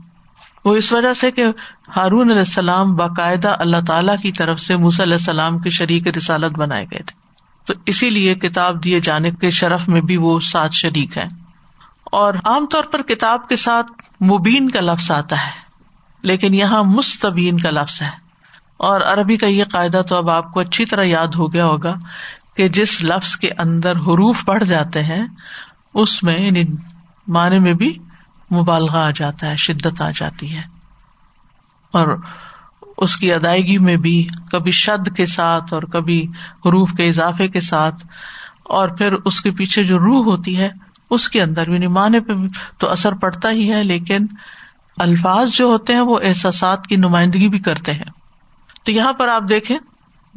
وہ 0.64 0.74
اس 0.76 0.92
وجہ 0.92 1.14
سے 1.14 1.30
کہ 1.30 1.44
ہارون 1.96 2.30
علیہ 2.30 2.38
السلام 2.38 2.94
باقاعدہ 2.94 3.56
اللہ 3.58 3.76
تعالیٰ 3.86 4.16
کی 4.22 4.32
طرف 4.32 4.60
سے 4.60 4.76
موسی 4.76 5.02
علیہ 5.02 5.12
السلام 5.12 5.58
کے 5.58 5.70
شریک 5.70 6.08
رسالت 6.08 6.58
بنائے 6.58 6.84
گئے 6.84 7.02
تھے۔ 7.02 7.14
تو 7.66 7.74
اسی 7.86 8.10
لیے 8.10 8.34
کتاب 8.34 8.84
دیے 8.84 9.00
جانے 9.00 9.30
کے 9.30 9.50
شرف 9.50 9.88
میں 9.88 10.00
بھی 10.00 10.16
وہ 10.16 10.40
سات 10.40 10.72
شریک 10.72 11.18
ہے 11.18 11.26
اور 12.12 12.34
عام 12.34 12.66
طور 12.66 12.84
پر 12.84 13.02
کتاب 13.02 13.48
کے 13.48 13.56
ساتھ 13.56 13.86
مبین 14.22 14.70
کا 14.70 14.80
لفظ 14.80 15.10
آتا 15.10 15.36
ہے، 15.36 15.52
لیکن 16.22 16.54
یہاں 16.54 16.84
مستبین 16.84 17.60
کا 17.60 17.70
لفظ 17.70 18.02
ہے۔ 18.02 18.24
اور 18.76 19.00
عربی 19.00 19.36
کا 19.36 19.46
یہ 19.46 19.64
قاعدہ 19.64 20.02
تو 20.08 20.16
اب 20.16 20.30
آپ 20.30 20.52
کو 20.52 20.60
اچھی 20.60 20.84
طرح 20.84 21.02
یاد 21.02 21.26
ہو 21.26 21.52
گیا 21.52 21.66
ہوگا 21.66 21.94
کہ 22.56 22.68
جس 22.68 23.04
لفظ 23.04 23.36
کے 23.36 23.50
اندر 23.58 23.92
حروف 23.92 24.44
بڑھ 24.44 24.64
جاتے 24.64 25.02
ہیں، 25.02 25.26
اس 25.94 26.22
میں 26.22 26.40
یعنی 26.40 26.64
معنی 27.26 27.58
میں 27.58 27.74
بھی 27.74 27.98
مبالغہ 28.52 28.98
آ 28.98 29.10
جاتا 29.10 29.50
ہے، 29.50 29.56
شدت 29.56 30.00
آ 30.00 30.10
جاتی 30.10 30.56
ہے۔ 30.56 30.62
اور 31.92 32.18
اس 32.96 33.16
کی 33.16 33.32
ادائیگی 33.32 33.78
میں 33.78 33.96
بھی 33.96 34.26
کبھی 34.52 34.70
شد 34.70 35.16
کے 35.16 35.26
ساتھ 35.26 35.74
اور 35.74 35.82
کبھی 35.82 36.26
حروف 36.66 36.90
کے 36.96 37.08
اضافے 37.08 37.48
کے 37.48 37.60
ساتھ۔ 37.60 38.06
اور 38.64 38.88
پھر 38.88 39.12
اس 39.12 39.40
کے 39.40 39.50
پیچھے 39.50 39.84
جو 39.84 39.98
روح 39.98 40.24
ہوتی 40.24 40.56
ہے، 40.56 40.68
اس 41.10 41.28
کے 41.28 41.42
اندر 41.42 41.68
بھی 41.68 41.86
معنی 41.86 42.20
پہ 42.20 42.32
تو 42.78 42.90
اثر 42.90 43.12
پڑتا 43.12 43.50
ہی 43.50 43.72
ہے، 43.72 43.84
لیکن 43.84 44.26
الفاظ 44.96 45.50
جو 45.50 45.66
ہوتے 45.66 45.92
ہیں 45.92 46.00
وہ 46.00 46.18
احساسات 46.22 46.86
کی 46.86 46.96
نمائندگی 46.96 47.48
بھی 47.48 47.58
کرتے 47.58 47.92
ہیں۔ 47.92 48.10
تو 48.84 48.92
یہاں 48.92 49.12
پر 49.12 49.28
آپ 49.28 49.42
دیکھیں، 49.48 49.78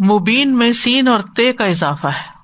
مبین 0.05 0.57
میں 0.57 0.73
سین 0.73 1.07
اور 1.07 1.19
تے 1.19 1.53
کا 1.53 1.65
اضافہ 1.65 2.07
ہے۔ 2.07 2.37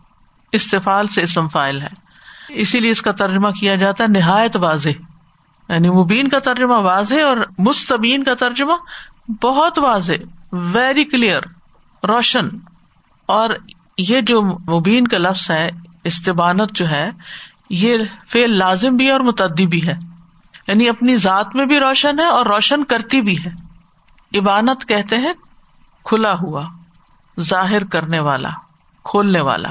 استفال 0.51 1.07
سے 1.07 1.21
اسم 1.21 1.47
فائل 1.47 1.81
ہے۔ 1.81 2.02
اسی 2.49 2.79
لیے 2.79 2.91
اس 2.91 3.01
کا 3.01 3.11
ترجمہ 3.11 3.49
کیا 3.49 3.75
جاتا 3.75 4.03
ہے 4.03 4.09
نہایت 4.09 4.57
واضح۔ 4.57 4.89
یعنی 5.69 5.89
مبین 5.89 6.29
کا 6.29 6.39
ترجمہ 6.39 6.73
واضح 6.73 7.25
اور 7.25 7.37
مستبین 7.57 8.23
کا 8.23 8.33
ترجمہ 8.33 8.73
بہت 9.41 9.79
واضح 9.79 10.13
ویری 10.51 11.05
کلیئر 11.05 11.41
روشن۔ 12.07 12.47
اور 13.25 13.49
یہ 13.97 14.21
جو 14.21 14.41
مبین 14.41 15.07
کا 15.07 15.17
لفظ 15.17 15.51
ہے، 15.51 15.71
استبانت 16.03 16.71
جو 16.73 16.89
ہے، 16.89 17.11
یہ 17.69 17.97
فیل 18.27 18.57
لازم 18.57 18.95
بھی 18.95 19.07
ہے 19.07 19.11
اور 19.11 19.21
متعدی 19.21 19.67
بھی 19.67 19.87
ہے۔ 19.87 19.93
یعنی 20.67 20.89
اپنی 20.89 21.17
ذات 21.17 21.55
میں 21.55 21.65
بھی 21.65 21.79
روشن 21.79 22.19
ہے 22.19 22.25
اور 22.25 22.45
روشن 22.45 22.83
کرتی 22.83 23.21
بھی 23.21 23.45
ہے۔ 23.45 23.49
عبانت 24.39 24.87
کہتے 24.87 25.17
ہیں 25.17 25.33
کھلا 26.05 26.33
ہوا، 26.33 26.67
ظاہر 27.39 27.83
کرنے 27.83 28.19
والا، 28.19 28.49
کھولنے 29.03 29.41
والا۔ 29.41 29.69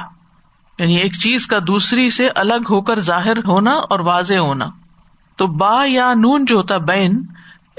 یعنی 0.78 0.96
ایک 0.96 1.14
چیز 1.14 1.46
کا 1.46 1.58
دوسری 1.66 2.10
سے 2.10 2.28
الگ 2.36 2.64
ہو 2.70 2.82
کر 2.82 3.00
ظاہر 3.00 3.44
ہونا 3.44 3.70
اور 3.70 4.00
واضح 4.00 4.34
ہونا۔ 4.34 4.70
تو 5.36 5.46
با 5.46 5.84
یا 5.86 6.14
نون 6.14 6.44
جو 6.44 6.56
ہوتا 6.56 6.76
بین، 6.76 7.26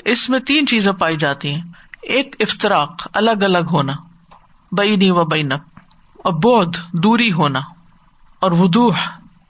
اس 0.06 0.30
میں 0.30 0.40
تین 0.40 0.68
چیزیں 0.68 0.92
پائی 0.92 1.18
جاتی 1.18 1.54
ہیں۔ 1.54 1.62
ایک 2.02 2.36
افطراک 2.40 3.08
الگ 3.14 3.32
الگ 3.32 3.66
ہونا۔ 3.72 3.94
بینی 4.72 5.10
و 5.10 5.26
بینک۔ 5.26 5.80
اور 6.16 6.34
بودھ 6.34 6.78
دوری 6.94 7.34
ہونا۔ 7.34 7.60
اور 8.40 8.52
ودوح 8.52 8.96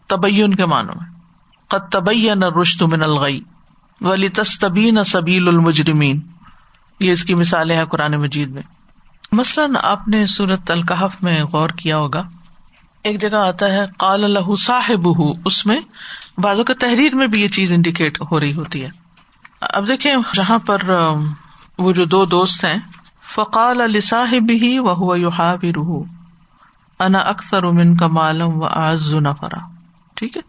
تبین 0.08 0.54
کے 0.54 0.66
معنوں 0.66 0.96
میں۔ 1.02 1.20
قد 1.68 1.92
تبین 1.92 2.44
رشت 2.44 2.84
من 2.84 3.04
الغی۔ 3.04 3.40
ولی 4.02 4.30
تستبین 4.30 5.04
سبیل 5.04 5.48
المجرمین 5.48 6.22
یہ 7.00 7.12
اس 7.12 7.24
کی 7.24 7.36
مثالیں 7.36 7.78
ہیں 7.78 7.86
قرآن 7.86 8.12
مجید 8.12 8.50
میں۔ 8.50 8.64
مثلاً 9.32 9.76
آپ 9.84 10.08
نے 10.08 10.26
سورت 10.26 10.72
القحف 10.72 11.24
میں 11.24 11.44
غور 11.44 11.70
کیا 11.70 11.98
ہوگا۔ 11.98 12.24
ایک 13.04 13.22
جگہ 13.22 13.36
آتا 13.36 13.66
ہے، 13.66 13.86
قال 13.98 14.24
اللہ 14.24 14.56
صاحب 14.56 15.08
اس 15.46 15.66
میں 15.66 15.80
بازو 16.38 16.64
کا 16.64 16.74
تحریر 16.80 17.16
میں 17.16 17.28
بھی 17.28 17.42
یہ 17.42 17.48
چیز 17.48 17.74
انڈیکیٹ 17.74 18.22
ہو 18.32 18.40
رہی 18.40 18.54
ہوتی 18.54 18.84
ہے۔ 18.84 18.90
اب 19.62 19.88
دیکھیں 19.88 20.16
جہاں 20.34 20.60
پر 20.60 20.78
وہ 21.78 21.92
جو 21.92 22.06
دو 22.06 22.26
دوست 22.26 22.66
ہیں، 22.66 22.78
فقال 23.36 23.82
علی 23.82 24.02
صاحب 24.02 24.50
ہی 24.50 24.80
وہ 24.80 25.16
روح 25.76 26.06
انا 27.00 27.18
اکثر 27.18 27.64
امن 27.64 27.98
کا 27.98 28.08
معلوم 28.08 28.62
و 28.62 28.66
آز 28.66 29.16
نفرا۔ 29.16 29.60
ٹھیک 30.16 30.38
ہے؟ 30.38 30.42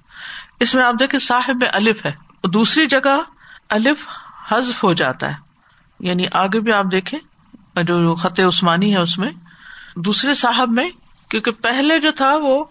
اس 0.61 0.75
میں 0.75 0.85
آپ 0.85 0.95
دیکھیں 1.01 1.21
صاحب 1.21 1.57
میں 1.57 1.69
الف 1.73 2.07
ہے۔ 2.07 2.13
دوسری 2.49 2.87
جگہ 2.87 3.19
الف 3.71 4.09
حذف 4.49 4.85
ہو 4.85 4.93
جاتا 4.93 5.29
ہے۔ 5.29 5.35
یعنی 6.01 6.25
آگے 6.33 6.61
بھی 6.61 6.73
آپ 6.73 6.85
دیکھیں، 6.93 7.19
جو 7.83 8.15
خط 8.15 8.41
عثمانی 8.41 8.93
ہے 8.93 9.01
اس 9.01 9.19
میں، 9.19 9.31
دوسرے 9.97 10.35
صاحب 10.35 10.71
میں 10.71 10.91
کیونکہ 11.29 11.51
پہلے 11.51 11.99
جو 11.99 12.13
تھا 12.13 12.37
وہ 12.37 12.65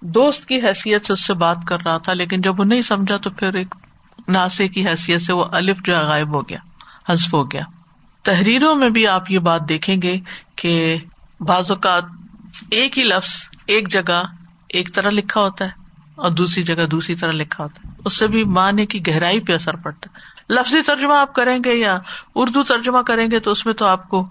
دوست 0.00 0.46
کی 0.46 0.56
حیثیت 0.56 1.06
سے 1.06 1.12
اس 1.12 1.26
سے 1.26 1.34
بات 1.34 1.56
کر 1.66 1.76
رہا 1.84 1.98
تھا، 1.98 2.12
لیکن 2.12 2.40
جب 2.40 2.60
وہ 2.60 2.64
نہیں 2.64 2.82
سمجھا 2.82 3.16
تو 3.16 3.30
پھر 3.30 3.54
ایک 3.54 3.74
ناسے 4.28 4.68
کی 4.68 4.86
حیثیت 4.88 5.22
سے 5.22 5.32
وہ 5.32 5.44
الف 5.52 5.76
جو 5.84 5.96
ہے 5.96 6.02
غائب 6.02 6.34
ہو 6.34 6.48
گیا، 6.48 6.58
حذف 7.08 7.34
ہو 7.34 7.52
گیا۔ 7.52 7.62
تحریروں 8.22 8.74
میں 8.74 8.90
بھی 8.90 9.06
آپ 9.06 9.30
یہ 9.30 9.38
بات 9.38 9.68
دیکھیں 9.68 10.02
گے 10.02 10.20
کہ 10.56 10.96
بعض 11.40 11.70
اوقات 11.70 12.04
ایک 12.70 12.98
ہی 12.98 13.04
لفظ 13.04 13.48
ایک 13.66 13.88
جگہ 13.88 14.22
ایک 14.68 14.94
طرح 14.94 15.10
لکھا 15.10 15.40
ہوتا 15.40 15.64
ہے 15.64 15.70
اور 16.14 16.30
دوسری 16.30 16.62
جگہ 16.62 16.86
دوسری 16.86 17.14
طرح 17.14 17.30
لکھا 17.30 17.64
ہوتا 17.64 17.88
ہے۔ 17.88 17.94
اس 18.04 18.18
سے 18.18 18.26
بھی 18.26 18.44
معنی 18.44 18.86
کی 18.86 19.06
گہرائی 19.06 19.40
پہ 19.40 19.52
اثر 19.52 19.76
پڑتا 19.76 20.08
ہے۔ 20.10 20.36
لفظی 20.54 20.82
ترجمہ 20.82 21.14
آپ 21.14 21.34
کریں 21.34 21.58
گے 21.64 21.74
یا 21.74 21.98
اردو 22.34 22.62
ترجمہ 22.62 22.98
کریں 22.98 23.30
گے 23.30 23.40
تو 23.40 23.50
اس 23.50 23.66
میں 23.66 23.74
تو 23.74 23.84
آپ 23.84 24.08
کو 24.08 24.28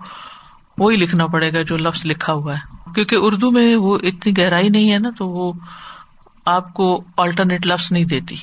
وہی 0.77 0.95
لکھنا 0.95 1.27
پڑے 1.27 1.53
گا 1.53 1.61
جو 1.61 1.77
لفظ 1.77 2.05
لکھا 2.05 2.33
ہوا 2.33 2.55
ہے۔ 2.55 2.84
کیونکہ 2.95 3.15
اردو 3.19 3.51
میں 3.51 3.75
وہ 3.75 3.97
اتنی 4.03 4.37
گہرائی 4.37 4.69
نہیں 4.69 4.91
ہے 4.91 4.99
نا 4.99 5.09
تو 5.17 5.29
وہ 5.29 5.53
آپ 6.45 6.73
کو 6.73 7.03
آلٹرنیٹ 7.17 7.67
لفظ 7.67 7.91
نہیں 7.91 8.03
دیتی 8.03 8.35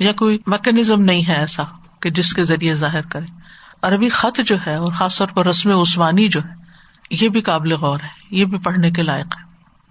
یا 0.00 0.12
کوئی 0.12 0.38
میکنیزم 0.46 1.00
نہیں 1.00 1.28
ہے 1.28 1.34
ایسا 1.34 1.62
کہ 2.00 2.10
جس 2.10 2.34
کے 2.34 2.44
ذریعے 2.44 2.74
ظاہر 2.74 3.02
کرے۔ 3.02 3.26
عربی 3.82 4.08
خط 4.08 4.40
جو 4.46 4.56
ہے 4.66 4.74
اور 4.74 4.92
خاص 4.92 5.18
طور 5.18 5.28
پر 5.28 5.46
رسم 5.46 5.80
عثمانی 5.80 6.28
جو 6.28 6.40
ہے، 6.40 6.54
یہ 7.10 7.28
بھی 7.28 7.40
قابل 7.40 7.72
غور 7.72 8.00
ہے، 8.00 8.08
یہ 8.30 8.44
بھی 8.44 8.58
پڑھنے 8.58 8.90
کے 8.90 9.02
لائق 9.02 9.36
ہے۔ 9.36 9.42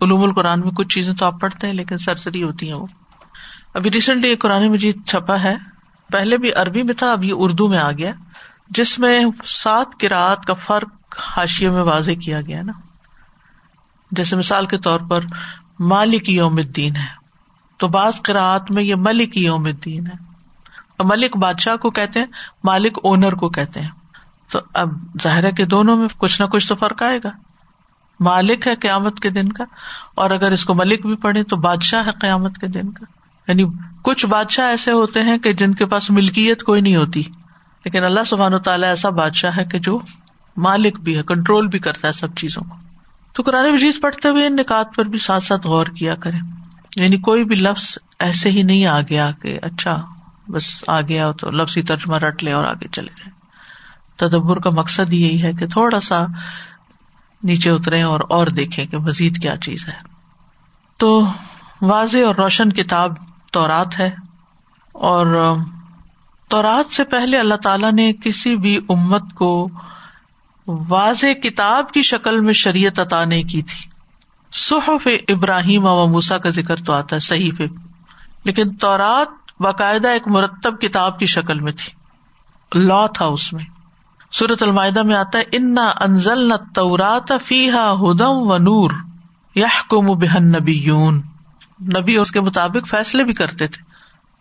علوم 0.01 0.23
القرآن 0.23 0.59
میں 0.59 0.71
کچھ 0.71 0.87
چیزیں 0.87 1.13
تو 1.13 1.25
آپ 1.25 1.41
پڑھتے 1.41 1.67
ہیں 1.67 1.73
لیکن 1.73 1.97
سرسری 1.97 2.43
ہوتی 2.43 2.67
ہیں 2.67 2.75
وہ۔ 2.75 2.87
ابھی 3.73 3.91
ریسنٹلی 3.91 4.27
ایک 4.27 4.41
قرآن 4.41 4.67
مجید 4.67 5.05
چھپا 5.07 5.43
ہے۔ 5.43 5.55
پہلے 6.11 6.37
بھی 6.37 6.53
عربی 6.53 6.83
میں 6.83 6.93
تھا، 6.93 7.11
اب 7.11 7.23
یہ 7.23 7.33
اردو 7.35 7.67
میں 7.67 7.79
آ 7.79 7.91
گیا، 7.91 8.11
جس 8.69 8.99
میں 8.99 9.25
سات 9.45 9.99
کراط 9.99 10.45
کا 10.45 10.53
فرق 10.53 10.89
حاشیے 11.19 11.69
میں 11.69 11.81
واضح 11.81 12.11
کیا 12.11 12.41
گیا 12.41 12.61
نا۔ 12.61 12.73
جیسے 14.11 14.35
مثال 14.35 14.65
کے 14.65 14.77
طور 14.77 14.99
پر 14.99 15.19
مالک 15.79 16.29
یوم 16.29 16.55
الدین 16.55 16.95
ہے، 16.95 17.07
تو 17.77 17.87
بعض 17.87 18.21
قرآت 18.21 18.71
میں 18.71 18.83
یہ 18.83 18.95
ملک 18.95 19.37
یوم 19.37 19.65
الدین 19.65 20.07
ہے۔ 20.07 20.29
ملک 21.03 21.37
بادشاہ 21.37 21.75
کو 21.75 21.91
کہتے 21.91 22.19
ہیں، 22.19 22.25
مالک 22.63 22.99
اونر 23.03 23.33
کو 23.33 23.49
کہتے 23.49 23.81
ہیں۔ 23.81 23.89
تو 24.51 24.59
اب 24.73 24.89
ظاہر 25.23 25.43
ہے 25.43 25.51
کہ 25.51 25.65
دونوں 25.65 25.95
میں 25.95 26.07
کچھ 26.17 26.41
نہ 26.41 26.47
کچھ 26.47 26.67
تو 26.67 26.75
فرق 26.75 27.03
آئے 27.03 27.19
گا۔ 27.23 27.29
مالک 28.19 28.67
ہے 28.67 28.75
قیامت 28.75 29.19
کے 29.19 29.29
دن 29.29 29.51
کا، 29.51 29.63
اور 30.15 30.29
اگر 30.29 30.51
اس 30.51 30.65
کو 30.65 30.73
ملک 30.73 31.05
بھی 31.05 31.15
پڑھے 31.15 31.43
تو 31.43 31.55
بادشاہ 31.55 32.05
ہے 32.05 32.11
قیامت 32.11 32.57
کے 32.57 32.67
دن 32.67 32.91
کا۔ 32.91 33.05
یعنی 33.47 33.63
کچھ 34.01 34.25
بادشاہ 34.25 34.65
ایسے 34.65 34.91
ہوتے 34.91 35.23
ہیں 35.23 35.37
کہ 35.37 35.53
جن 35.53 35.75
کے 35.75 35.85
پاس 35.85 36.11
ملکیت 36.11 36.63
کوئی 36.63 36.81
نہیں 36.81 36.95
ہوتی۔ 36.95 37.23
لیکن 37.85 38.03
اللہ 38.03 38.19
سبحان 38.27 38.53
و 38.53 38.59
تعالیٰ 38.59 38.89
ایسا 38.89 39.09
بادشاہ 39.09 39.51
ہے 39.57 39.65
کہ 39.65 39.79
جو 39.79 39.99
مالک 40.57 40.99
بھی 40.99 41.17
ہے 41.17 41.23
کنٹرول 41.23 41.67
بھی 41.67 41.79
کرتا 41.79 42.07
ہے 42.07 42.13
سب 42.13 42.35
چیزوں 42.35 42.63
کو۔ 42.63 42.88
تو 43.39 43.43
قرآن 43.43 43.73
مجید 43.73 44.01
پڑھتے 44.01 44.29
ہوئے 44.29 44.47
ان 44.47 44.55
نکات 44.55 44.95
پر 44.95 45.05
بھی 45.05 45.17
ساتھ 45.17 45.43
ساتھ 45.43 45.67
غور 45.67 45.85
کیا 45.85 46.15
کریں۔ 46.15 46.39
یعنی 46.95 47.17
کوئی 47.17 47.43
بھی 47.43 47.55
لفظ 47.55 47.97
ایسے 48.19 48.51
ہی 48.51 48.63
نہیں 48.63 48.85
آ 48.85 49.01
گیا 49.01 49.31
کہ 49.31 49.59
اچھا 49.61 50.05
بس 50.47 50.83
آ 50.87 51.01
گیا 51.01 51.31
تو 51.31 51.51
لفظ 51.51 51.77
ہی 51.77 51.81
ترجمہ 51.81 52.15
رٹ 52.15 52.43
لے 52.43 52.51
اور 52.51 52.63
آگے 52.63 52.87
چلے 52.87 53.09
جائیں۔ 53.17 53.33
تدبر 54.17 54.59
کا 54.59 54.69
مقصد 54.69 55.13
یہی 55.13 55.43
ہے 55.43 55.53
کہ 55.53 55.67
تھوڑا 55.67 55.99
سا 55.99 56.25
نیچے 57.43 57.69
اترے 57.69 58.01
اور 58.01 58.19
اور 58.29 58.47
دیکھیں 58.47 58.85
کہ 58.85 58.97
مزید 58.97 59.41
کیا 59.41 59.57
چیز 59.57 59.87
ہے۔ 59.87 59.93
تو 60.97 61.27
واضح 61.81 62.17
اور 62.25 62.35
روشن 62.35 62.71
کتاب 62.73 63.11
تورات 63.51 63.99
ہے 63.99 64.09
اور 64.91 65.55
تورات 66.49 66.93
سے 66.93 67.03
پہلے 67.03 67.39
اللہ 67.39 67.55
تعالیٰ 67.55 67.91
نے 67.91 68.13
کسی 68.13 68.57
بھی 68.57 68.79
امت 68.89 69.33
کو 69.33 69.69
واضح 70.89 71.33
کتاب 71.33 71.91
کی 71.91 72.01
شکل 72.01 72.39
میں 72.39 72.53
شریعت 72.53 72.99
عطا 72.99 73.25
نہیں 73.25 73.43
کی 73.43 73.61
تھی۔ 73.61 73.89
صحف 74.53 75.07
ابراہیم 75.27 75.85
و 75.85 76.07
موسا 76.07 76.37
کا 76.37 76.49
ذکر 76.49 76.75
تو 76.75 76.93
آتا 76.93 77.15
ہے 77.15 77.19
صحیح 77.19 77.51
پہ 77.57 77.67
لیکن 78.43 78.75
تورات 78.75 79.61
باقاعدہ 79.61 80.07
ایک 80.07 80.27
مرتب 80.27 80.81
کتاب 80.81 81.19
کی 81.19 81.25
شکل 81.25 81.59
میں 81.59 81.71
تھی۔ 81.71 81.93
لا 82.79 83.07
تھا 83.07 83.25
اس 83.25 83.53
میں۔ 83.53 83.63
سورت 84.31 84.63
المائدہ 84.63 85.03
میں 85.03 85.15
آتا 85.15 85.39
ہے 85.39 85.43
ان 85.51 85.75
انزل 86.01 86.49
نہ 86.49 86.53
تورات 86.75 87.31
فیحا 87.45 87.93
ہدم 87.93 88.51
و 88.51 88.57
نور 88.57 88.91
یا 89.55 89.67
کو 89.87 90.01
بہن 90.01 90.47
نبی 90.47 90.91
نبی 91.81 92.17
اس 92.17 92.31
کے 92.31 92.41
مطابق 92.41 92.87
فیصلے 92.87 93.23
بھی 93.23 93.33
کرتے 93.33 93.67
تھے۔ 93.67 93.83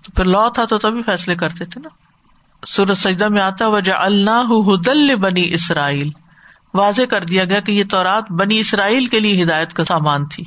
تو 0.02 0.12
پھر 0.12 0.24
لا 0.24 0.48
تھا 0.48 0.64
تو 0.64 0.78
تبھی 0.78 1.02
فیصلے 1.02 1.34
کرتے 1.34 1.64
تھے 1.64 1.80
نا۔ 1.80 2.07
سورت 2.66 2.96
سجدہ 2.96 3.28
میں 3.28 3.42
آتا 3.42 3.66
وجہ 3.66 3.92
اللہ 3.92 4.52
ہدل 4.68 5.14
بنی 5.16 5.54
اسرائیل 5.54 6.10
واضح 6.74 7.02
کر 7.10 7.24
دیا 7.24 7.44
گیا 7.44 7.60
کہ 7.60 7.72
یہ 7.72 7.84
تورات 7.90 8.32
بنی 8.32 8.58
اسرائیل 8.58 9.06
کے 9.06 9.20
لیے 9.20 9.42
ہدایت 9.42 9.72
کا 9.72 9.84
سامان 9.84 10.26
تھی۔ 10.26 10.44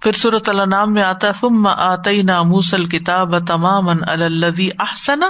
پھر 0.00 0.12
صورت 0.12 0.48
اللہ 0.48 0.62
نام 0.62 0.92
میں 0.94 1.02
آتا 1.02 1.32
فم 1.32 1.66
آتی 1.66 2.22
نا 2.22 2.42
موسل 2.42 2.84
کتاب 2.84 3.46
تمام 3.46 3.88
احسن 3.88 5.22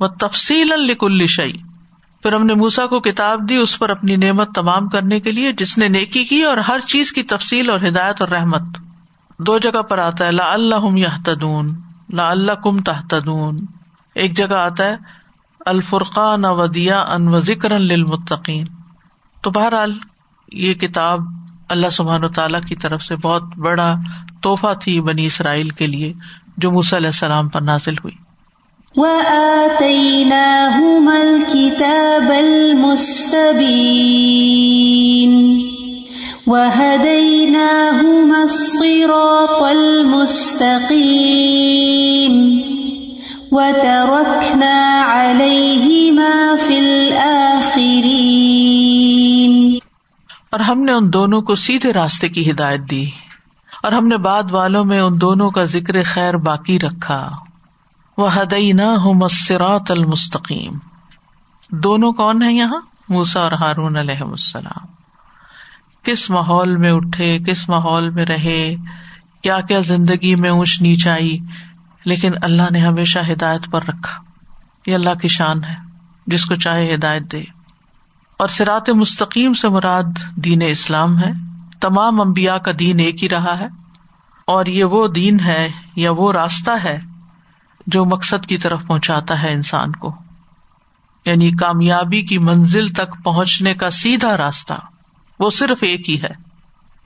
و 0.00 0.08
تفصیل 0.08 0.72
الکل 0.72 1.26
شعی 1.26 1.52
پھر 2.22 2.32
ہم 2.32 2.46
نے 2.46 2.54
موسا 2.54 2.86
کو 2.86 3.00
کتاب 3.00 3.48
دی، 3.48 3.56
اس 3.56 3.78
پر 3.78 3.90
اپنی 3.90 4.16
نعمت 4.16 4.54
تمام 4.54 4.88
کرنے 4.88 5.20
کے 5.20 5.32
لیے، 5.32 5.52
جس 5.52 5.78
نے 5.78 5.88
نیکی 5.88 6.24
کی 6.24 6.42
اور 6.42 6.56
ہر 6.58 6.80
چیز 6.80 7.12
کی 7.12 7.22
تفصیل 7.22 7.70
اور 7.70 7.80
ہدایت 7.80 8.20
اور 8.20 8.28
رحمت۔ 8.28 8.62
دو 9.38 9.58
جگہ 9.58 9.82
پر 9.82 9.98
آتا 9.98 10.26
ہے 10.26 10.32
لا 10.32 10.52
اللہ 10.52 10.98
یا 10.98 11.08
تدون 11.24 11.70
لا 12.12 12.28
اللہ 12.30 12.52
کم 12.52 12.78
تحتدون 12.78 13.58
ایک 14.14 14.36
جگہ 14.36 14.54
آتا 14.54 14.84
ہے 14.84 14.96
الفرقان 15.66 16.44
ودیا 16.44 17.00
ان 17.00 17.28
و 17.28 17.40
ذکر 17.40 17.78
للمتقین۔ 17.78 18.66
تو 19.42 19.50
بہرحال 19.50 19.92
یہ 20.52 20.74
کتاب 20.74 21.20
اللہ 21.68 21.90
سبحان 21.92 22.24
و 22.24 22.28
تعالیٰ 22.28 22.60
کی 22.60 22.74
طرف 22.74 23.02
سے 23.02 23.16
بہت 23.16 23.42
بڑا 23.56 23.94
تحفہ 24.42 24.74
تھی 24.82 25.00
بنی 25.00 25.26
اسرائیل 25.26 25.68
کے 25.68 25.86
لیے، 25.86 26.12
جو 26.56 26.70
موسی 26.70 26.96
علیہ 26.96 27.06
السلام 27.06 27.48
پر 27.48 27.60
نازل 27.60 27.94
ہوئی۔ 27.94 28.14
وتركنا 43.52 45.02
عليهما 45.02 46.56
في 46.66 46.78
الآخرين. 46.78 49.78
اور 50.50 50.60
ہم 50.60 50.80
نے 50.80 50.92
ان 50.92 51.12
دونوں 51.12 51.42
کو 51.42 51.54
سیدھے 51.54 51.92
راستے 51.92 52.28
کی 52.28 52.50
ہدایت 52.50 52.80
دی 52.90 53.10
اور 53.82 53.92
ہم 53.92 54.06
نے 54.06 54.16
بعد 54.16 54.42
والوں 54.50 54.84
میں 54.84 55.00
ان 55.00 55.20
دونوں 55.20 55.50
کا 55.50 55.64
ذکر 55.64 56.04
خیر 56.04 56.36
باقی 56.36 56.78
رکھا. 56.78 57.30
وہ 58.18 58.36
ہدئی 58.36 58.72
نہ 58.72 59.04
مسرات 59.04 59.90
المستقیم 59.90 60.72
دونوں 61.70 62.12
کون 62.12 62.42
ہیں 62.42 62.52
یہاں؟ 62.52 62.80
موسا 63.08 63.40
اور 63.40 63.52
ہارون 63.52 63.96
علیہ 63.96 64.22
السلام. 64.22 64.86
کس 66.02 66.30
ماحول 66.30 66.76
میں 66.76 66.92
اٹھے، 66.92 67.38
کس 67.38 67.68
ماحول 67.68 68.10
میں 68.10 68.24
رہے 68.24 68.74
کیا 69.42 69.60
کیا 69.60 69.80
زندگی 69.80 70.34
میں 70.34 70.50
اونچ 70.50 70.80
نیچ 70.80 71.06
آئی 71.06 71.38
لیکن 72.06 72.32
اللہ 72.42 72.62
نے 72.70 72.78
ہمیشہ 72.78 73.18
ہدایت 73.32 73.70
پر 73.70 73.82
رکھا۔ 73.82 74.22
یہ 74.86 74.94
اللہ 74.94 75.14
کی 75.14 75.28
شان 75.28 75.64
ہے، 75.64 75.74
جس 76.26 76.44
کو 76.44 76.54
چاہے 76.56 76.94
ہدایت 76.94 77.32
دے۔ 77.32 77.42
اور 78.38 78.48
سرات 78.48 78.90
مستقیم 78.90 79.52
سے 79.52 79.68
مراد 79.68 80.02
دین 80.36 80.62
اسلام 80.66 81.18
ہے۔ 81.18 81.32
تمام 81.80 82.20
امبیا 82.20 82.58
کا 82.58 82.72
دین 82.78 83.00
ایک 83.00 83.22
ہی 83.22 83.28
رہا 83.28 83.58
ہے۔ 83.58 83.68
اور 84.46 84.66
یہ 84.66 84.84
وہ 84.84 85.08
دین 85.08 85.40
ہے 85.40 85.68
یا 85.96 86.10
وہ 86.10 86.32
راستہ 86.32 86.70
ہے 86.84 86.98
جو 87.86 88.04
مقصد 88.04 88.46
کی 88.46 88.58
طرف 88.58 88.80
پہنچاتا 88.86 89.42
ہے 89.42 89.52
انسان 89.52 89.92
کو۔ 89.92 90.14
یعنی 91.24 91.50
کامیابی 91.50 92.22
کی 92.22 92.38
منزل 92.38 92.88
تک 92.88 93.24
پہنچنے 93.24 93.74
کا 93.74 93.90
سیدھا 93.90 94.36
راستہ۔ 94.36 94.74
وہ 95.40 95.50
صرف 95.50 95.78
ایک 95.82 96.10
ہی 96.10 96.22
ہے۔ 96.22 96.46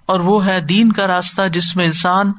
اور 0.06 0.20
وہ 0.20 0.46
ہے 0.46 0.60
دین 0.60 0.92
کا 0.92 1.06
راستہ 1.06 1.48
جس 1.48 1.76
میں 1.76 1.84
انسان 1.84 2.32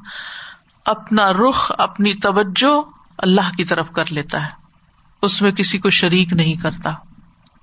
اپنا 0.84 1.32
رخ، 1.32 1.72
اپنی 1.78 2.14
توجہ 2.14 2.82
اللہ 3.18 3.56
کی 3.56 3.64
طرف 3.64 3.90
کر 3.90 4.04
لیتا 4.10 4.42
ہے۔ 4.42 4.50
اس 5.22 5.42
میں 5.42 5.50
کسی 5.50 5.78
کو 5.78 5.90
شریک 5.90 6.32
نہیں 6.32 6.54
کرتا۔ 6.54 6.92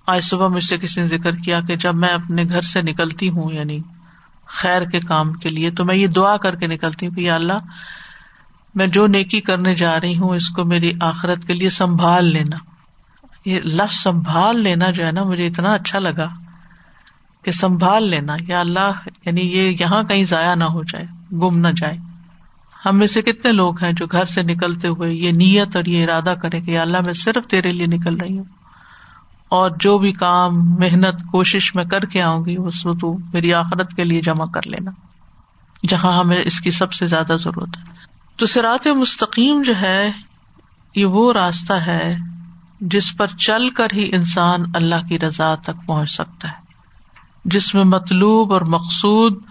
آج 0.07 0.23
صبح 0.23 0.47
مجھ 0.47 0.63
سے 0.63 0.77
کسی 0.77 1.01
نے 1.01 1.07
ذکر 1.07 1.35
کیا 1.35 1.61
کہ 1.61 1.75
جب 1.75 1.95
میں 1.95 2.09
اپنے 2.09 2.43
گھر 2.43 2.61
سے 2.61 2.81
نکلتی 2.81 3.29
ہوں 3.29 3.51
یعنی 3.51 3.79
خیر 4.45 4.81
کے 4.81 4.99
کام 4.99 5.33
کے 5.33 5.49
لیے، 5.49 5.71
تو 5.71 5.85
میں 5.85 5.95
یہ 5.95 6.07
دعا 6.07 6.37
کر 6.37 6.55
کے 6.55 6.67
نکلتی 6.67 7.07
ہوں 7.07 7.13
کہ 7.13 7.21
یا 7.21 7.35
اللہ، 7.35 7.57
میں 8.75 8.87
جو 8.87 9.07
نیکی 9.07 9.41
کرنے 9.41 9.75
جا 9.75 9.99
رہی 9.99 10.17
ہوں، 10.17 10.29
اس 10.29 10.49
کو 10.49 10.63
میری 10.63 10.91
آخرت 11.01 11.47
کے 11.47 11.53
لیے 11.53 11.69
سنبھال 11.69 12.25
لینا۔ 12.25 12.57
یہ 13.45 13.59
لفظ 13.59 13.95
سنبھال 13.95 14.63
لینا 14.63 14.91
جو 14.91 15.05
ہے 15.05 15.11
نا، 15.11 15.23
مجھے 15.23 15.47
اتنا 15.47 15.73
اچھا 15.73 15.99
لگا 15.99 16.27
کہ 17.43 17.51
سنبھال 17.51 18.09
لینا۔ 18.09 18.35
یا 18.47 18.59
اللہ 18.59 18.91
یعنی 19.25 19.41
یہ 19.41 19.75
یہاں 19.79 20.03
کہیں 20.03 20.23
ضائع 20.23 20.55
نہ 20.55 20.63
ہو 20.63 20.83
جائے، 20.83 21.05
گم 21.31 21.57
نہ 21.57 21.71
جائے۔ 21.71 21.97
ہم 22.85 22.97
میں 22.97 23.07
سے 23.07 23.21
کتنے 23.21 23.51
لوگ 23.51 23.83
ہیں 23.83 23.93
جو 23.93 24.07
گھر 24.07 24.25
سے 24.25 24.41
نکلتے 24.41 24.87
ہوئے 24.87 25.13
یہ 25.13 25.31
نیت 25.31 25.75
اور 25.75 25.85
یہ 25.85 26.03
ارادہ 26.03 26.33
کرے 26.41 26.61
کہ 26.61 26.79
اللہ 26.79 27.01
میں 27.01 27.13
صرف 27.13 27.47
تیرے 27.47 27.73
لیے 27.73 27.85
نکل 27.85 28.15
رہی 28.15 28.37
ہوں 28.37 28.45
اور 29.49 29.71
جو 29.79 29.97
بھی 29.97 30.11
کام، 30.11 30.69
محنت، 30.69 31.23
کوشش 31.31 31.75
میں 31.75 31.83
کر 31.83 32.05
کے 32.05 32.21
آؤں 32.21 32.45
گی، 32.45 32.55
اس 32.55 32.83
تو 32.83 33.17
میری 33.33 33.53
آخرت 33.53 33.93
کے 33.93 34.03
لیے 34.03 34.21
جمع 34.21 34.45
کر 34.45 34.67
لینا۔ 34.67 34.91
جہاں 35.87 36.19
ہمیں 36.19 36.37
اس 36.45 36.61
کی 36.61 36.71
سب 36.71 36.93
سے 36.93 37.07
زیادہ 37.07 37.35
ضرورت 37.39 37.77
ہے۔ 37.77 37.83
تو 38.35 38.45
سرات 38.45 38.87
مستقیم 38.87 39.61
جو 39.61 39.73
ہے، 39.81 40.11
یہ 40.95 41.05
وہ 41.05 41.33
راستہ 41.33 41.73
ہے 41.73 42.17
جس 42.81 43.17
پر 43.17 43.27
چل 43.27 43.69
کر 43.69 43.87
ہی 43.93 44.15
انسان 44.15 44.63
اللہ 44.73 45.07
کی 45.09 45.19
رضا 45.19 45.55
تک 45.55 45.87
پہنچ 45.87 46.09
سکتا 46.09 46.47
ہے۔ 46.47 46.63
جس 47.45 47.75
میں 47.75 47.83
مطلوب 47.83 48.53
اور 48.53 48.61
مقصود 48.61 49.43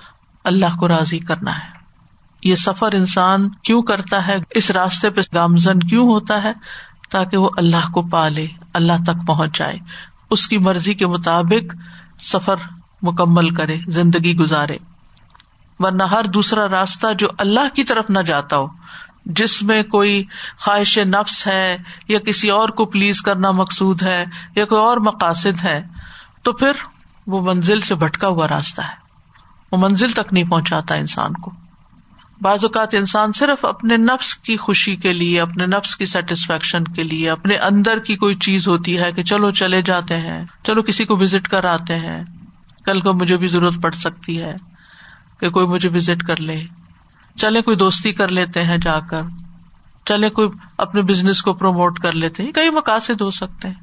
اللہ 0.44 0.76
کو 0.78 0.88
راضی 0.88 1.18
کرنا 1.18 1.58
ہے۔ 1.58 1.77
یہ 2.42 2.54
سفر 2.54 2.92
انسان 2.92 3.48
کیوں 3.48 3.82
کرتا 3.82 4.26
ہے؟ 4.26 4.36
اس 4.50 4.70
راستے 4.70 5.10
پہ 5.10 5.20
گامزن 5.34 5.80
کیوں 5.80 6.08
ہوتا 6.08 6.42
ہے؟ 6.42 6.52
تاکہ 7.10 7.36
وہ 7.36 7.50
اللہ 7.56 7.90
کو 7.90 8.02
پالے، 8.02 8.46
اللہ 8.74 8.92
تک 9.06 9.26
پہنچ 9.26 9.58
جائے۔ 9.58 9.76
اس 10.30 10.48
کی 10.48 10.58
مرضی 10.58 10.94
کے 10.94 11.06
مطابق 11.06 11.74
سفر 12.22 12.56
مکمل 13.02 13.54
کرے، 13.54 13.76
زندگی 13.88 14.36
گزارے۔ 14.36 14.76
ورنہ 15.78 16.02
ہر 16.02 16.24
دوسرا 16.24 16.68
راستہ 16.68 17.06
جو 17.18 17.28
اللہ 17.38 17.74
کی 17.74 17.84
طرف 17.84 18.04
نہ 18.08 18.18
جاتا 18.18 18.56
ہو، 18.56 18.66
جس 19.26 19.62
میں 19.62 19.82
کوئی 19.82 20.24
خواہش 20.58 20.98
نفس 20.98 21.46
ہے 21.46 21.76
یا 22.08 22.18
کسی 22.18 22.50
اور 22.50 22.68
کو 22.68 22.84
پلیز 22.84 23.20
کرنا 23.20 23.50
مقصود 23.50 24.02
ہے 24.02 24.24
یا 24.56 24.64
کوئی 24.64 24.80
اور 24.80 24.96
مقاصد 24.96 25.64
ہے، 25.64 25.86
تو 26.42 26.52
پھر 26.52 26.72
وہ 27.26 27.40
منزل 27.40 27.80
سے 27.80 27.94
بھٹکا 27.94 28.28
ہوا 28.28 28.48
راستہ 28.48 28.80
ہے۔ 28.80 29.08
وہ 29.72 29.78
منزل 29.78 30.10
تک 30.10 30.32
نہیں 30.32 30.50
پہنچاتا 30.50 30.94
انسان 30.94 31.32
کو۔ 31.32 31.50
بعض 32.40 32.64
اوقات 32.64 32.94
انسان 32.94 33.32
صرف 33.32 33.64
اپنے 33.64 33.96
نفس 33.96 34.36
کی 34.36 34.56
خوشی 34.56 34.96
کے 34.96 35.12
لیے، 35.12 35.40
اپنے 35.40 35.66
نفس 35.66 35.96
کی 35.96 36.04
سیٹسفیکشن 36.04 36.84
کے 36.84 37.02
لیے، 37.02 37.30
اپنے 37.30 37.56
اندر 37.56 37.98
کی 37.98 38.16
کوئی 38.16 38.34
چیز 38.34 38.68
ہوتی 38.68 38.98
ہے 38.98 39.12
کہ 39.12 39.22
چلو 39.22 39.50
چلے 39.50 39.82
جاتے 39.82 40.16
ہیں، 40.16 40.44
چلو 40.64 40.82
کسی 40.82 41.04
کو 41.04 41.16
وزٹ 41.16 41.48
کر 41.48 41.64
آتے 41.64 41.94
ہیں۔ 41.96 42.24
کل 42.84 43.00
کو 43.00 43.12
مجھے 43.12 43.36
بھی 43.36 43.48
ضرورت 43.48 43.74
پڑ 43.82 43.90
سکتی 43.90 44.40
ہے 44.40 44.54
کہ 45.40 45.50
کوئی 45.50 45.66
مجھے 45.66 45.88
وزٹ 45.88 46.22
کر 46.22 46.40
لے۔ 46.40 46.60
چلے 47.36 47.62
کوئی 47.62 47.76
دوستی 47.76 48.12
کر 48.12 48.28
لیتے 48.28 48.64
ہیں 48.64 48.78
جا 48.78 49.00
کر۔ 49.00 49.22
چلے 50.04 50.30
کوئی 50.30 50.48
اپنے 50.78 51.02
بزنس 51.02 51.42
کو 51.42 51.54
پروموٹ 51.54 51.98
کر 51.98 52.12
لیتے 52.12 52.42
ہیں۔ 52.42 52.52
کئی 52.52 52.70
مقاصد 52.70 53.20
ہو 53.20 53.30
سکتے 53.30 53.68
ہیں۔ 53.68 53.74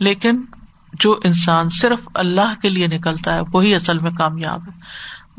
لیکن 0.00 0.44
جو 0.92 1.18
انسان 1.24 1.70
صرف 1.70 2.08
اللہ 2.14 2.54
کے 2.62 2.68
لیے 2.68 2.86
نکلتا 2.86 3.34
ہے، 3.34 3.40
وہی 3.52 3.74
اصل 3.74 3.98
میں 3.98 4.10
کامیاب 4.10 4.62
ہے۔ 4.66 4.80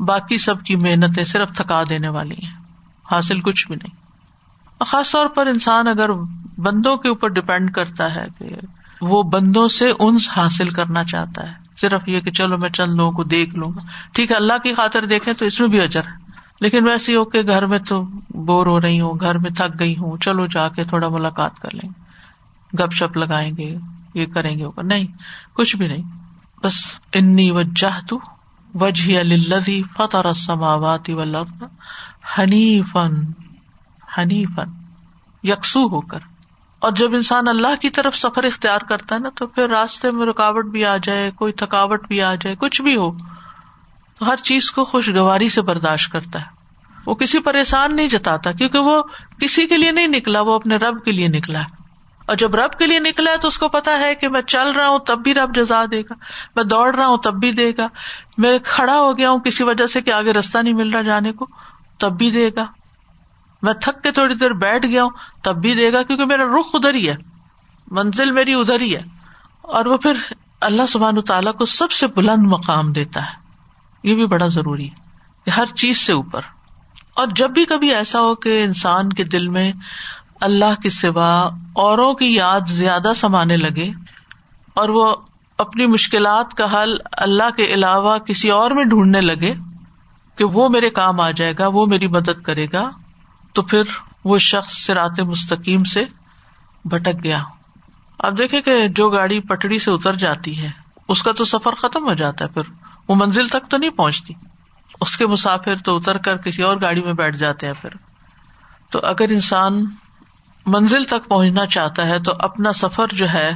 باقی 0.00 0.38
سب 0.38 0.64
کی 0.64 0.76
محنتیں 0.76 1.24
صرف 1.24 1.48
تھکا 1.56 1.82
دینے 1.88 2.08
والی 2.08 2.34
ہیں۔ 2.34 2.54
حاصل 3.10 3.40
کچھ 3.40 3.66
بھی 3.66 3.76
نہیں۔ 3.76 4.08
خاص 4.84 5.12
طور 5.12 5.26
پر 5.26 5.46
انسان 5.46 5.88
اگر 5.88 6.10
بندوں 6.58 6.96
کے 6.96 7.08
اوپر 7.08 7.28
ڈپینڈ 7.28 7.72
کرتا 7.72 8.14
ہے 8.14 8.24
کہ 8.38 8.46
وہ 9.00 9.22
بندوں 9.22 9.68
سے 9.68 9.92
انس 9.98 10.30
حاصل 10.36 10.70
کرنا 10.70 11.04
چاہتا 11.04 11.48
ہے۔ 11.48 11.54
صرف 11.76 12.02
یہ 12.06 12.20
کہ 12.20 12.30
چلو 12.30 12.58
میں 12.58 12.70
چند 12.70 12.92
لوگوں 12.92 13.12
کو 13.12 13.24
دیکھ 13.24 13.54
لوں 13.54 13.68
گا۔ 13.68 13.80
ٹھیک 14.12 14.30
ہے، 14.30 14.36
اللہ 14.36 14.52
کی 14.62 14.74
خاطر 14.74 15.06
دیکھے 15.06 15.32
تو 15.32 15.44
اس 15.44 15.60
میں 15.60 15.68
بھی 15.68 15.80
اجر 15.80 16.04
ہے۔ 16.04 16.28
لیکن 16.60 16.88
ویسے 16.88 17.16
ہو 17.16 17.24
کہ 17.24 17.42
گھر 17.42 17.66
میں 17.66 17.78
تو 17.78 18.02
بور 18.30 18.66
ہو 18.66 18.80
رہی 18.80 19.00
ہوں، 19.00 19.12
گھر 19.20 19.38
میں 19.38 19.50
تھک 19.50 19.80
گئی 19.80 19.96
ہوں، 19.96 20.16
چلو 20.16 20.46
جا 20.46 20.68
کے 20.68 20.84
تھوڑا 20.84 21.08
ملاقات 21.08 21.60
کر 21.60 21.74
لیں۔ 21.74 21.90
گپ 22.76 22.92
شپ 22.92 23.16
لگائیں 23.16 23.52
گے، 23.56 23.76
یہ 24.14 24.26
کریں 24.26 24.58
گے 24.58 24.64
نہیں، 24.82 25.06
کچھ 25.52 25.76
بھی 25.76 25.88
نہیں۔ 25.88 26.02
بس 26.62 26.98
انی 27.12 27.50
وجہ 27.50 28.00
تو 28.08 28.18
وجہ 28.80 29.22
للذی 29.22 29.82
فطر 29.96 30.24
السماوات 30.24 31.10
والارض 31.10 31.62
حنیفن 32.38 33.24
حنیفن 34.18 34.70
یکسو 35.42 35.82
ہو 35.82 36.00
کر۔ 36.00 36.18
اور 36.78 36.92
جب 36.92 37.14
انسان 37.14 37.48
اللہ 37.48 37.80
کی 37.80 37.90
طرف 37.90 38.16
سفر 38.16 38.44
اختیار 38.44 38.78
کرتا 38.78 39.14
ہے 39.14 39.20
نا، 39.20 39.28
تو 39.34 39.46
پھر 39.46 39.68
راستے 39.68 40.10
میں 40.10 40.26
رکاوٹ 40.26 40.66
بھی 40.66 40.84
آ 40.84 40.96
جائے، 40.96 41.30
کوئی 41.30 41.52
تھکاوٹ 41.52 42.08
بھی 42.08 42.22
آ 42.22 42.34
جائے، 42.34 42.56
کچھ 42.56 42.82
بھی 42.82 42.96
ہو، 42.96 43.10
تو 44.18 44.30
ہر 44.30 44.36
چیز 44.36 44.70
کو 44.70 44.84
خوشگواری 44.84 45.48
سے 45.48 45.62
برداشت 45.62 46.12
کرتا 46.12 46.40
ہے۔ 46.40 46.46
وہ 47.06 47.14
کسی 47.14 47.38
پریشان 47.38 47.96
نہیں 47.96 48.08
جتاتا، 48.08 48.52
کیونکہ 48.52 48.78
وہ 48.78 49.02
کسی 49.40 49.66
کے 49.66 49.76
لیے 49.76 49.90
نہیں 49.90 50.06
نکلا، 50.06 50.40
وہ 50.40 50.54
اپنے 50.54 50.76
رب 50.76 51.04
کے 51.04 51.12
لیے 51.12 51.28
نکلا 51.28 51.60
ہے۔ 51.60 51.87
اور 52.28 52.36
جب 52.36 52.54
رب 52.54 52.78
کے 52.78 52.86
لیے 52.86 52.98
نکلا 52.98 53.30
ہے 53.30 53.36
تو 53.36 53.48
اس 53.48 53.58
کو 53.58 53.68
پتا 53.68 53.98
ہے 53.98 54.14
کہ 54.14 54.28
میں 54.28 54.42
چل 54.42 54.70
رہا 54.70 54.88
ہوں 54.88 54.98
تب 54.98 55.18
بھی 55.18 55.34
رب 55.34 55.54
جزا 55.54 55.84
دے 55.90 56.00
گا۔ 56.00 56.14
میں 56.56 56.64
دوڑ 56.64 56.94
رہا 56.94 57.06
ہوں 57.06 57.16
تب 57.16 57.34
بھی 57.34 57.52
دے 57.52 57.72
گا۔ 57.78 57.88
میں 58.38 58.58
کھڑا 58.58 58.96
ہو 58.98 59.18
گیا 59.18 59.30
ہوں 59.30 59.38
کسی 59.38 59.64
وجہ 59.64 59.86
سے 59.86 60.02
کہ 60.02 60.10
آگے 60.12 60.32
رستہ 60.32 60.58
نہیں 60.58 60.74
مل 60.74 60.90
رہا 60.90 61.02
جانے 61.02 61.32
کو، 61.32 61.46
تب 61.98 62.12
بھی 62.12 62.30
دے 62.30 62.50
گا۔ 62.56 62.66
میں 63.62 63.72
تھک 63.72 64.02
کے 64.02 64.10
تھوڑی 64.10 64.34
دیر 64.34 64.50
بیٹھ 64.50 64.86
گیا 64.86 65.02
ہوں، 65.02 65.10
تب 65.42 65.56
بھی 65.56 65.74
دے 65.74 65.92
گا، 65.92 66.02
کیونکہ 66.02 66.24
میرا 66.24 66.44
رخ 66.44 66.66
ادھر 66.74 66.94
ہی 66.94 67.08
ہے۔ 67.08 67.16
منزل 67.90 68.30
میری 68.30 68.54
ادھر 68.54 68.80
ہی 68.80 68.96
ہے۔ 68.96 69.02
اور 69.62 69.84
وہ 69.84 69.96
پھر 69.96 70.12
اللہ 70.60 70.86
سبحان 70.88 71.20
تعالیٰ 71.20 71.52
کو 71.52 71.64
سب 71.64 71.90
سے 71.90 72.06
بلند 72.06 72.46
مقام 72.46 72.92
دیتا 72.92 73.20
ہے۔ 73.20 73.32
یہ 74.02 74.14
بھی 74.14 74.26
بڑا 74.26 74.46
ضروری 74.46 74.90
ہے 74.90 74.94
کہ 75.44 75.50
ہر 75.50 75.66
چیز 75.66 75.98
سے 75.98 76.12
اوپر۔ 76.12 76.40
اور 77.14 77.26
جب 77.26 77.50
بھی 77.50 77.64
کبھی 77.64 77.94
ایسا 77.94 78.20
ہو 78.20 78.34
کہ 78.34 78.64
انسان 78.64 79.12
کے 79.12 79.24
دل 79.24 79.48
میں 79.48 79.72
اللہ 80.40 80.80
کے 80.82 80.90
سوا 80.90 81.50
اوروں 81.72 82.14
کی 82.14 82.34
یاد 82.34 82.60
زیادہ 82.66 83.12
سمانے 83.16 83.56
لگے 83.56 83.90
اور 84.74 84.88
وہ 84.88 85.16
اپنی 85.58 85.86
مشکلات 85.86 86.54
کا 86.54 86.64
حل 86.64 86.96
اللہ 87.12 87.50
کے 87.56 87.64
علاوہ 87.64 88.18
کسی 88.18 88.50
اور 88.50 88.70
میں 88.70 88.84
ڈھونڈنے 88.84 89.20
لگے 89.20 89.54
کہ 90.36 90.44
وہ 90.44 90.68
میرے 90.68 90.90
کام 90.90 91.20
آ 91.20 91.30
جائے 91.30 91.54
گا، 91.58 91.66
وہ 91.66 91.86
میری 91.86 92.06
مدد 92.06 92.42
کرے 92.42 92.66
گا، 92.72 92.90
تو 93.52 93.62
پھر 93.62 93.82
وہ 94.24 94.38
شخص 94.38 94.86
سرات 94.86 95.20
مستقیم 95.20 95.84
سے 95.84 96.04
بھٹک 96.84 97.24
گیا۔ 97.24 97.42
اب 98.18 98.38
دیکھے 98.38 98.62
کہ 98.62 98.88
جو 98.88 99.08
گاڑی 99.08 99.40
پٹڑی 99.40 99.78
سے 99.78 99.90
اتر 99.90 100.14
جاتی 100.14 100.62
ہے، 100.62 100.70
اس 101.08 101.22
کا 101.22 101.32
تو 101.32 101.44
سفر 101.44 101.74
ختم 101.74 102.04
ہو 102.04 102.14
جاتا 102.14 102.44
ہے، 102.44 102.50
پھر 102.50 102.62
وہ 103.08 103.14
منزل 103.14 103.48
تک 103.48 103.70
تو 103.70 103.76
نہیں 103.76 103.90
پہنچتی۔ 103.90 104.34
اس 105.00 105.16
کے 105.16 105.26
مسافر 105.26 105.74
تو 105.84 105.96
اتر 105.96 106.18
کر 106.18 106.36
کسی 106.36 106.62
اور 106.62 106.76
گاڑی 106.82 107.02
میں 107.02 107.12
بیٹھ 107.12 107.36
جاتے 107.36 107.66
ہیں 107.66 107.74
پھر۔ 107.80 107.90
تو 108.90 109.00
اگر 109.02 109.28
انسان 109.28 109.86
منزل 110.66 111.04
تک 111.04 111.28
پہنچنا 111.28 111.66
چاہتا 111.66 112.06
ہے 112.06 112.18
تو 112.18 112.32
اپنا 112.38 112.72
سفر 112.72 113.06
جو 113.12 113.28
ہے، 113.28 113.52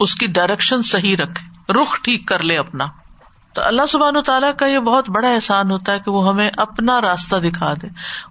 اس 0.00 0.14
کی 0.14 0.26
ڈائریکشن 0.26 0.82
صحیح 0.82 1.16
رکھے۔ 1.16 1.72
رخ 1.72 2.00
ٹھیک 2.02 2.28
کر 2.28 2.42
لے 2.42 2.58
اپنا۔ 2.58 2.86
تو 3.54 3.62
اللہ 3.62 3.82
سبحان 3.88 4.16
و 4.16 4.22
تعالیٰ 4.22 4.56
کا 4.56 4.66
یہ 4.66 4.78
بہت 4.78 5.10
بڑا 5.10 5.28
احسان 5.28 5.70
ہوتا 5.70 5.92
ہے 5.92 5.98
کہ 5.98 6.10
وہ 6.10 6.28
ہمیں 6.28 6.50
اپنا 6.56 7.00
راستہ 7.00 7.36
دکھا 7.36 7.74
دے۔ 7.82 7.86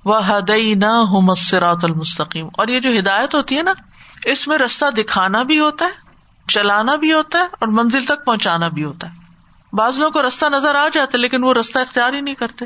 وہ 0.06 0.30
ہدئی 0.30 0.74
نہ 0.76 0.86
ہو 0.86 1.22
مسرات 1.22 1.78
المستقیم 1.84 2.48
اور 2.54 2.68
یہ 2.68 2.80
جو 2.80 2.90
ہدایت 3.00 3.36
ہوتی 3.36 3.58
ہے 3.58 3.64
نا، 3.64 3.74
اس 4.26 4.48
میں 4.48 4.58
راستہ 4.58 4.86
دکھانا 4.98 5.44
بھی 5.44 5.60
ہوتا 5.60 5.86
ہے، 5.86 5.92
چلانا 6.48 6.96
بھی 6.96 7.14
ہوتا 7.14 7.40
ہے 7.40 7.44
اور 7.44 7.68
منزل 7.68 8.06
تک 8.06 8.26
پہنچانا 8.26 8.68
بھی 8.68 8.84
ہوتا 8.84 9.10
ہے۔ 9.10 9.14
بعض 9.76 9.98
لوگوں 10.00 10.12
کو 10.12 10.28
رستہ 10.28 10.46
نظر 10.46 10.76
آ 10.76 10.88
جاتا 10.94 11.12
ہے، 11.14 11.18
لیکن 11.18 11.44
وہ 11.44 11.54
رستہ 11.54 11.80
اختیار 11.80 12.14
ہی 12.14 12.22
نہیں 12.22 12.36
کرتے۔ 12.36 12.66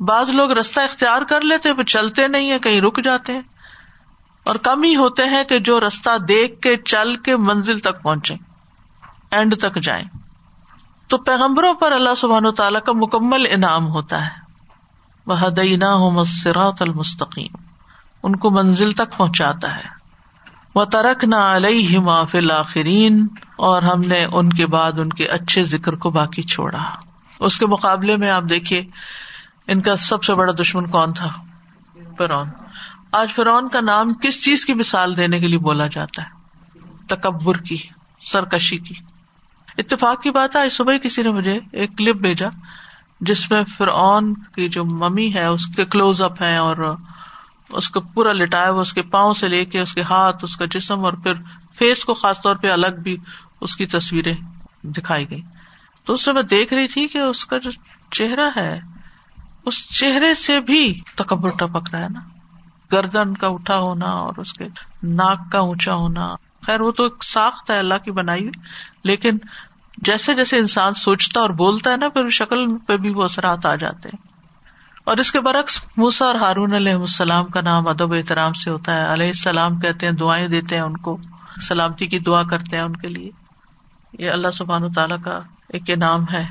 بعض 0.00 0.30
لوگ 0.30 0.52
رستہ 0.52 0.80
اختیار 0.80 1.22
کر 1.22 1.40
لیتے 1.40 1.74
پھر 1.74 1.84
چلتے 1.84 2.28
نہیں 2.28 2.50
ہے 2.50 2.58
کہیں 2.58 2.80
رک 2.80 3.04
جاتے 3.04 3.32
ہیں۔ 3.32 3.40
اور 4.44 4.54
کم 4.54 4.82
ہی 4.82 4.96
ہوتے 4.96 5.24
ہیں 5.24 5.44
کہ 5.44 5.58
جو 5.58 5.80
رستہ 5.80 6.18
دیکھ 6.18 6.60
کے 6.60 6.76
چل 6.76 7.16
کے 7.16 7.36
منزل 7.36 7.78
تک 7.78 8.02
پہنچے 8.02 8.34
اینڈ 9.30 9.56
تک 9.56 9.80
جائیں۔ 9.82 10.04
تو 11.08 11.18
پیغمبروں 11.18 11.74
پر 11.74 11.92
اللہ 11.92 12.14
سبحان 12.16 12.46
و 12.46 12.52
تعالیٰ 12.52 12.80
کا 12.80 12.92
مکمل 12.92 13.46
انعام 13.50 13.88
ہوتا 13.88 14.24
ہے۔ 14.24 14.30
وہ 15.26 15.46
ہدعینہ 15.46 15.96
مسرات 15.98 16.82
المستقیم 16.82 17.56
ان 18.22 18.36
کو 18.36 18.50
منزل 18.50 18.92
تک 18.92 19.16
پہنچاتا 19.16 19.76
ہے۔ 19.76 20.00
وہ 20.74 20.84
ترک 20.84 21.24
نہ 21.24 21.36
علیہ 21.36 21.98
معافل 21.98 22.50
آخرین 22.50 23.26
اور 23.56 23.82
ہم 23.82 24.00
نے 24.00 24.26
ان 24.32 24.50
کے 24.50 24.66
بعد 24.66 24.92
ان 24.98 25.08
کے 25.08 25.26
اچھے 25.26 25.62
ذکر 25.62 25.94
کو 25.94 26.10
باقی 26.10 26.42
چھوڑا۔ 26.42 26.78
اس 27.38 27.58
کے 27.58 27.66
مقابلے 27.66 28.16
میں 28.16 28.30
آپ 28.30 28.42
دیکھیے، 28.42 28.84
ان 29.66 29.80
کا 29.80 29.96
سب 29.96 30.24
سے 30.24 30.34
بڑا 30.34 30.52
دشمن 30.60 30.86
کون 30.86 31.12
تھا؟ 31.12 31.28
فرون 32.18 32.48
آج 33.12 33.32
فرون 33.32 33.68
کا 33.68 33.80
نام 33.80 34.14
کس 34.14 34.44
چیز 34.44 34.66
کی 34.66 34.74
مثال 34.74 35.16
دینے 35.16 35.40
کے 35.40 35.48
لیے 35.48 35.58
بولا 35.58 35.86
جاتا 35.86 36.22
ہے؟ 36.22 36.28
تکبر 37.06 37.56
کی، 37.56 37.76
سرکشی 38.20 38.78
کی۔ 38.78 38.94
اتفاق 39.78 40.22
کی 40.22 40.30
بات 40.30 40.56
آج 40.56 40.72
صبح 40.72 40.96
کسی 40.96 41.22
نے 41.22 41.28
مجھے 41.28 41.58
ایک 41.72 41.98
کلپ 41.98 42.16
بھیجا، 42.16 42.48
جس 43.20 43.50
میں 43.50 43.64
فرعون 43.64 44.34
کی 44.34 44.68
جو 44.68 44.84
ممی 44.84 45.34
ہے، 45.34 45.44
اس 45.44 45.66
کے 45.66 45.84
کلوز 45.84 46.22
اپ 46.22 46.42
ہے 46.42 46.56
اور 46.56 46.96
اس 47.70 47.88
کو 47.88 48.00
پورا 48.00 48.32
لٹایا 48.32 48.70
ہوا 48.70 48.80
اس 48.80 48.92
کے 48.92 49.02
پاؤں 49.02 49.34
سے 49.34 49.48
لے 49.48 49.64
کے، 49.64 49.80
اس 49.80 49.94
کے 49.94 50.02
ہاتھ، 50.02 50.44
اس 50.44 50.56
کا 50.56 50.64
جسم 50.64 51.04
اور 51.04 51.12
پھر 51.12 51.34
فیس 51.78 52.04
کو 52.04 52.14
خاص 52.14 52.40
طور 52.40 52.56
پہ 52.56 52.70
الگ 52.70 53.00
بھی 53.02 53.16
اس 53.60 53.76
کی 53.76 53.86
تصویریں 53.86 54.36
دکھائی 54.82 55.30
گئی 55.30 55.42
تو 56.04 56.12
اس 56.12 56.24
سے 56.24 56.32
میں 56.32 56.42
دیکھ 56.42 56.74
رہی 56.74 56.86
تھی 56.86 57.08
کہ 57.08 57.18
اس 57.18 57.44
کا 57.46 57.58
جو 57.58 57.70
چہرہ 58.10 58.50
ہے، 58.56 58.80
اس 59.66 59.98
چہرے 60.00 60.34
سے 60.34 60.60
بھی 60.60 61.00
تکبر 61.16 61.50
ٹپک 61.50 61.88
رہا 61.92 62.00
ہے 62.00 62.08
نا۔ 62.08 62.20
گردن 62.92 63.34
کا 63.34 63.46
اٹھا 63.46 63.78
ہونا 63.78 64.06
اور 64.06 64.32
اس 64.36 64.52
کے 64.52 64.64
ناک 65.02 65.52
کا 65.52 65.58
اونچا 65.58 65.94
ہونا۔ 65.94 66.34
خیر، 66.66 66.80
وہ 66.80 66.92
تو 66.92 67.02
ایک 67.02 67.24
ساخت 67.24 67.70
ہے 67.70 67.78
اللہ 67.78 67.94
کی 68.04 68.10
بنائی 68.10 68.40
ہوئی، 68.40 68.60
لیکن 69.04 69.38
جیسے 69.98 70.34
جیسے 70.34 70.58
انسان 70.58 70.94
سوچتا 70.94 71.40
اور 71.40 71.50
بولتا 71.50 71.92
ہے 71.92 71.96
نا، 71.96 72.08
پھر 72.08 72.28
شکل 72.28 72.78
پہ 72.78 72.96
بھی 72.96 73.10
وہ 73.10 73.24
اثرات 73.24 73.66
آ 73.66 73.74
جاتے 73.74 74.08
ہیں۔ 74.08 74.30
اور 75.04 75.16
اس 75.16 75.32
کے 75.32 75.40
برعکس 75.40 75.84
موسا 75.96 76.26
اور 76.26 76.34
ہارون 76.34 76.74
علیہ 76.74 76.94
السلام 76.94 77.44
کا 77.44 77.60
نام 77.60 77.88
ادب 77.88 78.12
احترام 78.12 78.52
سے 78.52 78.70
ہوتا 78.70 78.94
ہے۔ 78.94 79.12
علیہ 79.12 79.26
السلام 79.26 79.80
کہتے 79.80 80.06
ہیں، 80.06 80.12
دعائیں 80.12 80.48
دیتے 80.48 80.74
ہیں 80.74 80.82
ان 80.82 80.96
کو، 80.96 81.18
سلامتی 81.68 82.06
کی 82.06 82.18
دعا 82.18 82.42
کرتے 82.42 82.76
ہیں 82.76 82.84
ان 82.84 82.96
کے 82.96 83.08
لیے۔ 83.08 83.30
یہ 84.18 84.30
اللہ 84.30 84.50
سبحان 84.50 84.92
تعالیٰ 84.92 85.18
کا 85.24 85.40
ایک 85.68 85.90
نام 85.90 86.24
ہے۔ 86.32 86.46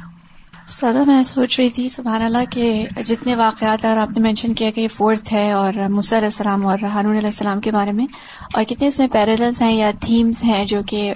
سادہ 0.70 1.04
میں 1.08 1.22
سوچ 1.24 1.60
رہی 1.60 1.70
تھی، 1.70 1.88
سبحان 1.90 2.22
اللہ 2.22 2.44
کے 2.52 2.86
جتنے 3.06 3.36
واقعات 3.36 3.84
ہیں 3.86 3.92
اور 3.92 4.00
آپ 4.00 4.10
نے 4.10 4.22
مینشن 4.24 4.54
کیا 4.54 4.70
کہ 4.72 4.82
یہ 4.82 4.88
فورتھ 4.88 5.32
ہے 5.34 5.52
اور 5.52 5.74
علیہ 5.74 6.16
السلام 6.16 6.66
اور 6.68 6.84
ہارون 6.84 7.16
علیہ 7.16 7.26
السلام 7.26 7.60
کے 7.62 7.72
بارے 7.72 7.92
میں، 7.92 8.06
اور 8.54 8.64
کتنے 8.64 8.88
اس 8.88 9.00
میں 9.00 9.08
پیرلس 9.12 9.62
ہیں 9.62 9.74
یا 9.76 9.92
تھیمس 10.02 10.44
ہیں 10.44 10.64
جو 10.66 10.82
کہ 10.88 11.12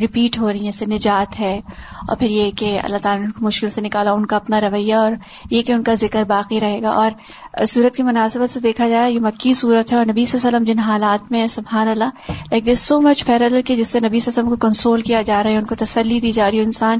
ریپیٹ 0.00 0.38
ہو 0.38 0.52
رہی 0.52 0.58
ہیں 0.58 0.70
جیسے 0.72 0.86
نجات 0.86 1.38
ہے، 1.40 1.60
اور 2.08 2.16
پھر 2.16 2.30
یہ 2.30 2.50
کہ 2.56 2.78
اللہ 2.82 2.98
تعالیٰ 3.02 3.20
نے 3.20 3.26
ان 3.26 3.32
کو 3.32 3.44
مشکل 3.46 3.68
سے 3.70 3.80
نکالا، 3.80 4.12
ان 4.12 4.26
کا 4.26 4.36
اپنا 4.36 4.60
رویہ 4.60 4.94
اور 4.94 5.12
یہ 5.50 5.62
کہ 5.62 5.72
ان 5.72 5.82
کا 5.82 5.94
ذکر 6.00 6.24
باقی 6.28 6.60
رہے 6.60 6.82
گا، 6.82 6.90
اور 6.92 7.64
صورت 7.66 7.96
کی 7.96 8.02
مناسبت 8.02 8.50
سے 8.50 8.60
دیکھا 8.60 8.88
جائے، 8.88 9.12
یہ 9.12 9.20
مکی 9.20 9.54
صورت 9.54 9.92
ہے 9.92 9.96
اور 9.96 10.06
نبی 10.06 10.24
صلی 10.26 10.38
اللہ 10.38 10.48
علیہ 10.48 10.56
وسلم 10.56 10.72
جن 10.72 10.78
حالات 10.80 11.30
میں 11.32 11.46
سبحان 11.48 11.88
اللہ 11.88 12.30
like 12.50 12.66
this 12.66 12.80
so 12.80 13.00
much 13.00 13.24
parallel 13.26 13.60
کہ 13.62 13.76
جس 13.76 13.88
سے 13.88 14.00
نبی 14.00 14.20
صلی 14.20 14.30
اللہ 14.30 14.40
علیہ 14.40 14.48
وسلم 14.48 14.48
کو 14.48 14.56
کنسول 14.66 15.00
کیا 15.02 15.22
جا 15.22 15.42
رہا 15.42 15.50
ہے، 15.50 15.56
ان 15.56 15.64
کو 15.64 15.74
تسلی 15.74 16.20
دی 16.20 16.32
جا 16.32 16.50
رہی 16.50 16.58
ہے، 16.58 16.64
انسان 16.64 16.98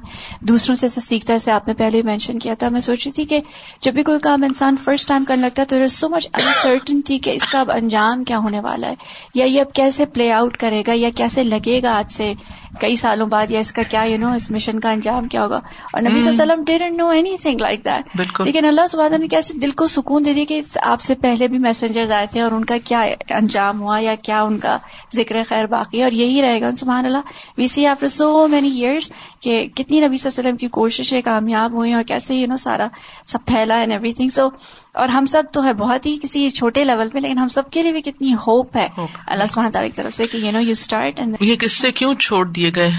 دوسروں 0.48 0.76
سے 0.76 0.88
سیکھتا 0.88 1.34
ہے 1.34 1.50
آپ 1.52 1.68
نے 1.68 1.74
پہلے 1.74 1.95
مینشن 2.02 2.38
کیا 2.38 2.54
تھا۔ 2.54 2.68
میں 2.68 2.80
سوچ 2.80 3.06
رہی 3.06 3.12
تھی 3.12 3.24
کہ 3.24 3.40
جب 3.80 3.92
بھی 3.92 4.02
کوئی 4.02 4.18
کام 4.18 4.42
انسان 4.42 4.76
فرسٹ 4.76 5.08
ٹائم 5.08 5.24
کرنے 5.24 5.42
لگتا 5.42 5.62
ہے 5.62 5.66
تو 5.66 5.88
سو 5.88 6.08
مچ 6.08 6.28
انسرٹنٹی 6.34 7.18
کہ 7.18 7.30
اس 7.30 7.48
کا 7.52 7.60
اب 7.60 7.70
انجام 7.70 8.24
کیا 8.24 8.38
ہونے 8.38 8.60
والا 8.60 8.88
ہے۔ 8.88 8.94
یا 9.34 9.44
یہ 9.44 9.60
اب 9.60 9.72
کیسے 9.72 10.06
پلے 10.06 10.32
آؤٹ 10.32 10.56
کرے 10.56 10.82
گا 10.86 10.92
یا 10.94 11.10
کیسے 11.16 11.44
لگے 11.44 11.80
گا 11.82 11.98
آج 11.98 12.12
سے 12.12 12.32
کئی 12.80 12.96
سالوں 12.96 13.26
بعد 13.26 13.50
یا 13.50 13.60
اس 13.60 13.72
کا 13.72 13.82
کیا 13.82 14.02
یو 14.02 14.18
نو 14.18 14.32
اس 14.32 14.50
مشن 14.50 14.80
کا 14.80 14.90
انجام 14.90 15.26
کیا 15.26 15.44
ہوگا۔ 15.44 15.60
اور 15.92 16.02
نبی 16.02 16.20
صلی 16.20 16.40
اللہ 16.40 16.52
علیہ 16.52 16.74
وسلم 16.74 16.96
no 16.96 17.08
any 17.08 17.36
thing 17.42 17.60
like 17.60 17.84
that 17.84 18.40
لیکن 18.40 18.64
اللہ 18.64 18.86
سبحانہ 18.86 19.16
نے 19.16 19.28
کیسے 19.28 19.58
دل 19.58 19.70
کو 19.70 19.86
سکون 19.86 20.24
دے 20.24 20.32
دیا 20.32 20.44
کہ 20.48 20.60
آپ 20.82 21.00
سے 21.00 21.14
پہلے 21.14 21.48
بھی 21.48 21.58
میسنجر 21.58 22.12
آئے 22.12 22.26
تھے 22.26 22.40
اور 22.40 22.52
ان 22.52 22.64
کا 22.64 22.76
کیا 22.84 23.02
انجام 23.30 23.82
ہوا 23.82 23.98
یا 23.98 24.14
کیا 24.14 24.42
ان 24.42 24.58
کا 24.58 24.78
ذکر 25.14 25.36
خیر 25.48 25.66
باقی 25.66 26.02
اور 26.02 26.12
یہی 26.12 26.42
رہے 26.42 26.60
گا۔ 26.60 26.70
سبحان 26.76 27.06
اللہ 27.06 27.18
we 27.58 27.68
see 27.68 27.86
after 27.86 28.08
so 28.08 28.48
many 28.48 28.80
years 28.80 29.10
کہ 29.40 29.66
کتنی 29.74 30.00
نبی 30.00 30.16
صلی 30.16 30.30
اللہ 30.30 30.40
علیہ 30.40 30.48
وسلم 30.48 30.56
کی 30.56 30.66
کوششیں 30.68 31.22
کامیاب 31.24 31.74
ہوئی 31.86 31.94
اور 31.94 32.02
کیسے 32.02 32.34
یو 32.34 32.46
نو 32.46 32.56
سارا 32.56 32.86
سب 33.26 33.38
پھیلا 33.46 33.76
اینڈ 33.76 33.92
ایوری 33.92 34.12
تھنگ 34.12 34.28
سو 34.28 34.48
اور 34.94 35.08
ہم 35.08 35.26
سب 35.26 35.42
تو 35.52 35.64
ہے 35.64 35.72
بہت 35.72 36.06
ہی 36.06 36.16
کسی 36.22 36.50
چھوٹے 36.50 36.84
لیول 36.84 37.08
پہ 37.10 37.18
لیکن 37.18 37.38
ہم 37.38 37.48
سب 37.48 37.70
کے 37.70 37.82
لیے 37.82 37.92
بھی 37.92 38.02
کتنی 38.02 38.34
ہوپ 38.34 38.76
ہے۔ 38.76 38.88
اللہ 39.26 39.44
سبحانہ 39.50 39.70
تعالیٰ 39.70 39.90
کی 39.90 40.02
طرف 40.02 40.12
سے 40.12 40.26
کہ 40.26 40.36
یو 40.36 40.52
نو 40.52 40.60
یو 40.60 40.70
اسٹارٹ 40.70 41.20
یہ 41.40 41.56
قصے 41.60 41.92
کیوں 41.92 42.14
چھوڑ 42.14 42.46
دیے 42.46 42.72
گئے؟ 42.76 42.90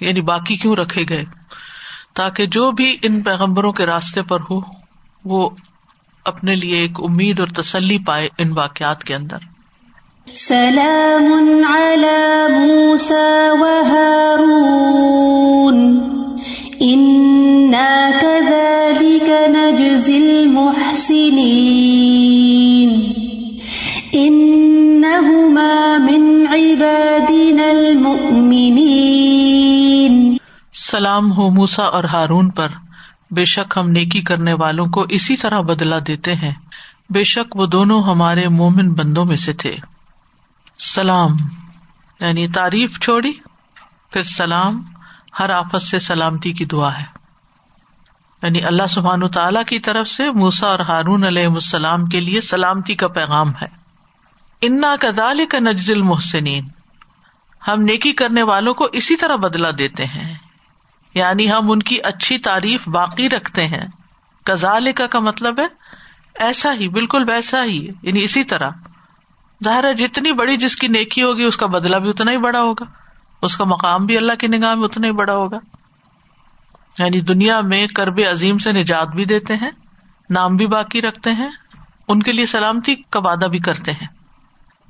یعنی 0.00 0.20
باقی 0.20 0.56
کیوں 0.56 0.76
رکھے 0.76 1.02
گئے؟ 1.02 1.24
تاکہ 2.14 2.46
جو 2.46 2.70
بھی 2.70 2.96
ان 3.02 3.22
پیغمبروں 3.22 3.72
کے 3.72 3.86
راستے 3.86 4.22
پر 4.22 4.38
ہو 4.50 4.60
وہ 5.24 5.50
اپنے 6.24 6.54
لیے 6.54 6.78
ایک 6.78 7.00
امید 7.08 7.40
اور 7.40 7.48
تسلی 7.48 7.98
پائے 7.98 8.28
ان 8.38 8.52
واقعات 8.52 9.04
کے 9.04 9.14
اندر۔ 9.14 9.38
سلام 10.34 11.24
نجزي 11.24 12.04
المحسنين 12.44 13.38
إنهما 15.68 16.27
من 16.80 17.68
ہو 31.30 31.50
موسا 31.50 31.84
اور 31.84 32.04
ہارون 32.04 32.50
پر۔ 32.50 32.68
بے 33.30 33.44
شک 33.44 33.78
ہم 33.78 33.90
نیکی 33.90 34.20
کرنے 34.20 34.52
والوں 34.52 34.86
کو 34.86 35.06
اسی 35.08 35.36
طرح 35.36 35.60
بدلا 35.60 35.96
دیتے 36.06 36.34
ہیں۔ 36.34 36.52
بے 37.10 37.24
شک 37.24 37.56
وہ 37.56 37.66
دونوں 37.66 38.02
ہمارے 38.02 38.48
مومن 38.48 38.92
بندوں 38.92 39.24
میں 39.24 39.36
سے 39.36 39.52
تھے۔ 39.52 39.76
سلام 40.78 41.30
یعنی 42.20 42.48
تعریف 42.48 43.00
چھوڑی، 43.00 43.32
پھر 44.12 44.22
سلام 44.22 44.82
ہر 45.38 45.50
آفت 45.50 45.82
سے 45.82 45.98
سلامتی 45.98 46.52
کی 46.52 46.64
دعا 46.64 46.98
ہے۔ 46.98 47.04
یعنی 48.42 48.64
اللہ 48.64 48.86
سبحان 48.86 49.28
تعالی 49.28 49.58
کی 49.66 49.78
طرف 49.78 50.08
سے 50.08 50.30
موسا 50.30 50.66
اور 50.66 50.78
ہارون 50.78 51.24
علیہ 51.24 51.46
السلام 51.46 52.06
کے 52.06 52.20
لیے 52.20 52.40
سلامتی 52.40 52.94
کا 52.94 53.08
پیغام 53.08 53.50
ہے۔ 53.50 53.66
انا 54.62 54.96
کدال 55.00 55.46
کا 55.46 55.58
نجزل 55.58 56.02
محسنین 56.02 56.68
ہم 57.68 57.80
نیکی 57.80 58.12
کرنے 58.12 58.42
والوں 58.42 58.74
کو 58.74 58.88
اسی 58.92 59.16
طرح 59.16 59.36
بدلا 59.36 59.68
دیتے 59.78 60.04
ہیں۔ 60.04 60.34
یعنی 61.14 61.52
ہم 61.52 61.70
ان 61.70 61.82
کی 61.82 61.98
اچھی 62.04 62.38
تعریف 62.38 62.88
باقی 62.88 63.30
رکھتے 63.30 63.66
ہیں۔ 63.66 63.86
کزال 64.44 64.92
کا 64.92 65.18
مطلب 65.18 65.60
ہے، 65.60 65.66
ایسا 66.38 66.72
ہی، 66.72 66.88
بالکل 66.88 67.24
ویسا 67.28 67.64
ہی 67.64 67.88
یعنی 68.02 68.24
اسی 68.24 68.44
طرح۔ 68.44 68.70
ظاہر 69.64 69.84
ہے، 69.84 69.94
جتنی 69.94 70.32
بڑی 70.32 70.56
جس 70.56 70.76
کی 70.76 70.88
نیکی 70.88 71.22
ہوگی، 71.22 71.44
اس 71.44 71.56
کا 71.56 71.66
بدلا 71.66 71.98
بھی 71.98 72.10
اتنا 72.10 72.32
ہی 72.32 72.38
بڑا 72.38 72.60
ہوگا۔ 72.60 73.07
اس 73.42 73.56
کا 73.56 73.64
مقام 73.64 74.06
بھی 74.06 74.16
اللہ 74.16 74.32
کی 74.38 74.46
نگاہ 74.46 74.74
میں 74.74 74.84
اتنا 74.84 75.06
ہی 75.06 75.12
بڑا 75.12 75.34
ہوگا۔ 75.34 75.58
یعنی 76.98 77.20
دنیا 77.20 77.60
میں 77.60 77.86
کرب 77.86 78.20
عظیم 78.30 78.58
سے 78.58 78.72
نجات 78.72 79.08
بھی 79.08 79.24
دیتے 79.24 79.56
ہیں، 79.56 79.70
نام 80.30 80.56
بھی 80.56 80.66
باقی 80.66 81.02
رکھتے 81.02 81.32
ہیں، 81.32 81.50
ان 82.08 82.22
کے 82.22 82.32
لیے 82.32 82.46
سلامتی 82.46 82.94
کا 82.94 83.18
وعدہ 83.18 83.46
بھی 83.46 83.58
کرتے 83.58 83.92
ہیں۔ 83.92 84.06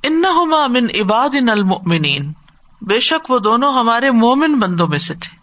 ان 0.03 0.23
من 0.69 0.83
عباد 1.01 1.29
ان 1.33 1.49
المنین 1.49 2.33
بے 2.81 2.99
شک 2.99 3.31
وہ 3.31 3.39
دونوں 3.39 3.73
ہمارے 3.73 4.11
مومن 4.11 4.59
بندوں 4.59 4.87
میں 4.87 4.97
سے 4.97 5.13
تھے۔ 5.13 5.39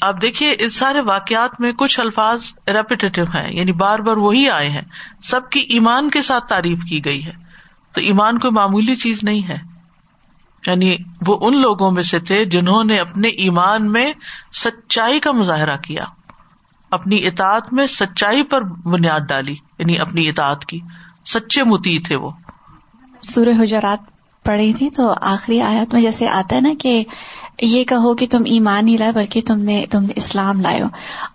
اب 0.00 0.22
دیکھیے، 0.22 0.56
ان 0.58 0.70
سارے 0.70 1.00
واقعات 1.00 1.60
میں 1.60 1.72
کچھ 1.72 2.00
الفاظ 2.00 2.44
ریپیٹیو 2.68 3.24
ہیں 3.24 3.56
یعنی 3.56 3.72
بار 3.72 3.98
بار 3.98 4.16
وہی 4.16 4.50
آئے 4.50 4.68
ہیں۔ 4.68 4.82
سب 5.22 5.50
کی 5.50 5.60
ایمان 5.60 6.10
کے 6.10 6.22
ساتھ 6.22 6.48
تعریف 6.48 6.82
کی 6.82 7.04
گئی 7.04 7.26
ہے۔ 7.26 7.32
تو 7.92 8.00
ایمان 8.00 8.38
کوئی 8.38 8.52
معمولی 8.52 8.94
چیز 8.94 9.18
نہیں 9.22 9.48
ہے۔ 9.48 9.69
یعنی 10.66 10.96
وہ 11.26 11.38
ان 11.40 11.60
لوگوں 11.60 11.90
میں 11.90 12.02
سے 12.02 12.18
تھے 12.18 12.44
جنہوں 12.44 12.84
نے 12.84 12.98
اپنے 12.98 13.28
ایمان 13.28 13.92
میں 13.92 14.12
سچائی 14.52 15.20
کا 15.20 15.32
مظاہرہ 15.32 15.76
کیا، 15.76 16.04
اپنی 16.90 17.26
اطاعت 17.26 17.72
میں 17.72 17.86
سچائی 17.86 18.42
پر 18.42 18.62
بنیاد 18.62 19.20
ڈالی 19.20 19.56
یعنی 19.78 19.98
اپنی 19.98 20.28
اطاعت 20.28 20.64
کی، 20.64 20.80
سچے 21.26 21.64
متی 21.64 21.98
تھے 21.98 22.16
وہ۔ 22.16 22.30
سورہ 23.22 23.62
حجرات 23.62 24.19
پڑھی 24.44 24.72
تھی 24.72 24.90
تو 24.90 25.14
آخری 25.20 25.60
آیات 25.60 25.94
میں 25.94 26.02
جیسے 26.02 26.28
آتا 26.28 26.56
ہے 26.56 26.60
نا 26.60 26.72
کہ 26.78 27.04
یہ 27.62 27.84
کہو 27.84 28.14
کہ 28.14 28.26
تم 28.30 28.42
ایمان 28.46 28.84
نہیں 28.84 28.98
لائے 28.98 29.12
بلکہ 29.12 29.40
تم 29.46 29.58
نے 29.58 29.86
تم 29.90 30.02
نے 30.02 30.12
اسلام 30.16 30.60
لائے 30.60 30.82
ہو۔ 30.82 30.86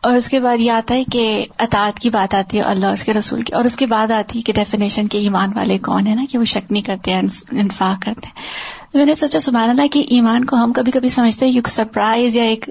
اور 0.02 0.16
اس 0.16 0.30
کے 0.30 0.40
بعد 0.40 0.58
یہ 0.58 0.72
آتا 0.72 0.96
ہے 0.96 1.04
کہ 1.04 1.46
اطاعت 1.60 2.00
کی 2.00 2.10
بات 2.10 2.34
آتی 2.34 2.58
ہے 2.58 2.62
اللہ 2.62 2.86
اس 2.86 3.04
کے 3.04 3.14
رسول 3.14 3.42
کی۔ 3.42 3.54
اور 3.54 3.66
اس 3.66 3.76
کے 3.76 3.86
بعد 3.86 4.12
آتی 4.12 4.38
ہے 4.38 4.44
کہ 4.44 4.54
ڈیفینیشن 4.54 5.08
کے 5.08 5.18
ایمان 5.18 5.50
والے 5.56 5.78
کون 5.78 6.08
ہے 6.08 6.16
نا 6.16 6.26
کہ 6.30 6.38
وہ 6.38 6.46
شک 6.46 6.72
نہیں 6.72 6.84
کرتے 6.84 7.12
ہیں 7.12 7.22
انفاق 7.52 8.02
کرتے 8.06 8.28
ہیں۔ 8.28 8.42
تو 8.92 8.98
میں 8.98 9.06
نے 9.06 9.16
سوچا 9.16 9.40
سبحان 9.40 9.70
اللہ 9.70 9.88
کہ 9.92 10.04
ایمان 10.10 10.46
کو 10.46 10.56
ہم 10.56 10.74
کبھی 10.74 10.92
کبھی 10.92 11.10
سمجھتے 11.10 11.50
ہیں 11.50 11.62
سرپرائز 11.68 12.36
یا 12.36 12.44
ایک 12.44 12.70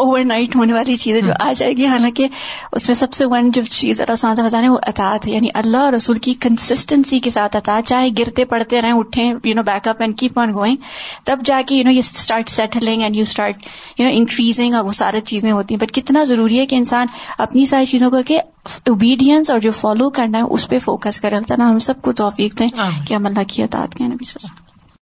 اوور 0.00 0.20
نائٹ 0.20 0.56
ہونے 0.56 0.72
والی 0.72 0.96
چیزیں 0.96 1.20
جو 1.20 1.32
آ 1.40 1.52
جائے 1.56 1.72
گی 1.72 1.86
حالانکہ 1.86 2.28
اس 2.72 2.88
میں 2.88 2.94
سب 2.94 3.12
سے 3.12 3.24
ون 3.24 3.50
جو 3.50 3.62
چیز 3.62 4.00
اللہ 4.00 4.14
سماتا 4.14 4.46
بتانے 4.46 4.68
وہ 4.68 4.78
اطاعت 4.86 5.26
ہے 5.26 5.32
یعنی 5.32 5.48
اللہ 5.54 5.76
اور 5.76 5.92
رسول 5.92 6.18
کی 6.18 6.34
کنسسٹنسی 6.34 7.18
کے 7.18 7.30
ساتھ 7.30 7.56
اطاعت 7.56 7.86
چاہے 7.86 8.08
گرتے 8.18 8.44
پڑتے 8.44 8.82
رہیں 8.82 8.92
اٹھیں 8.92 9.32
you 9.44 9.54
know 9.54 9.62
back 9.62 9.88
up 9.88 10.02
and 10.02 10.18
keep 10.18 10.38
on 10.38 10.52
going 10.54 10.76
تب 11.24 11.38
جا 11.44 11.60
کے 11.66 11.74
you 11.76 11.84
know 11.84 11.90
you 11.90 11.98
start 11.98 12.48
settling 12.48 13.02
and 13.02 13.16
you 13.16 13.22
start 13.22 13.56
you 13.98 14.06
know 14.06 14.10
increasing 14.14 14.74
اور 14.74 14.84
وہ 14.84 14.92
ساری 14.92 15.20
چیزیں 15.20 15.52
ہوتی 15.52 15.74
ہیں۔ 15.74 15.80
بٹ 15.80 15.92
کتنا 15.92 16.24
ضروری 16.24 16.58
ہے 16.58 16.66
کہ 16.66 16.76
انسان 16.76 17.06
اپنی 17.38 17.64
ساری 17.64 17.86
چیزوں 17.86 18.10
کو 18.10 18.16
کہ 18.26 18.40
اوبیڈینس 18.86 19.50
اور 19.50 19.58
جو 19.58 19.72
فالو 19.72 20.10
کرنا 20.10 20.38
ہے 20.38 20.42
اس 20.42 20.68
پہ 20.68 20.78
فوکس 20.78 21.20
کرے۔ 21.20 21.36
اللہ 21.36 21.46
تعالیٰ 21.46 21.70
ہم 21.70 21.78
سب 21.78 22.02
کو 22.02 22.12
توفیق 22.12 22.58
دیں 22.58 22.68
کہ 23.06 23.14
ہم 23.14 23.26
اللہ 23.26 23.42
کی 23.48 23.62
اطاعت 23.62 23.94
کے 23.94 24.04
نبی 24.04 24.24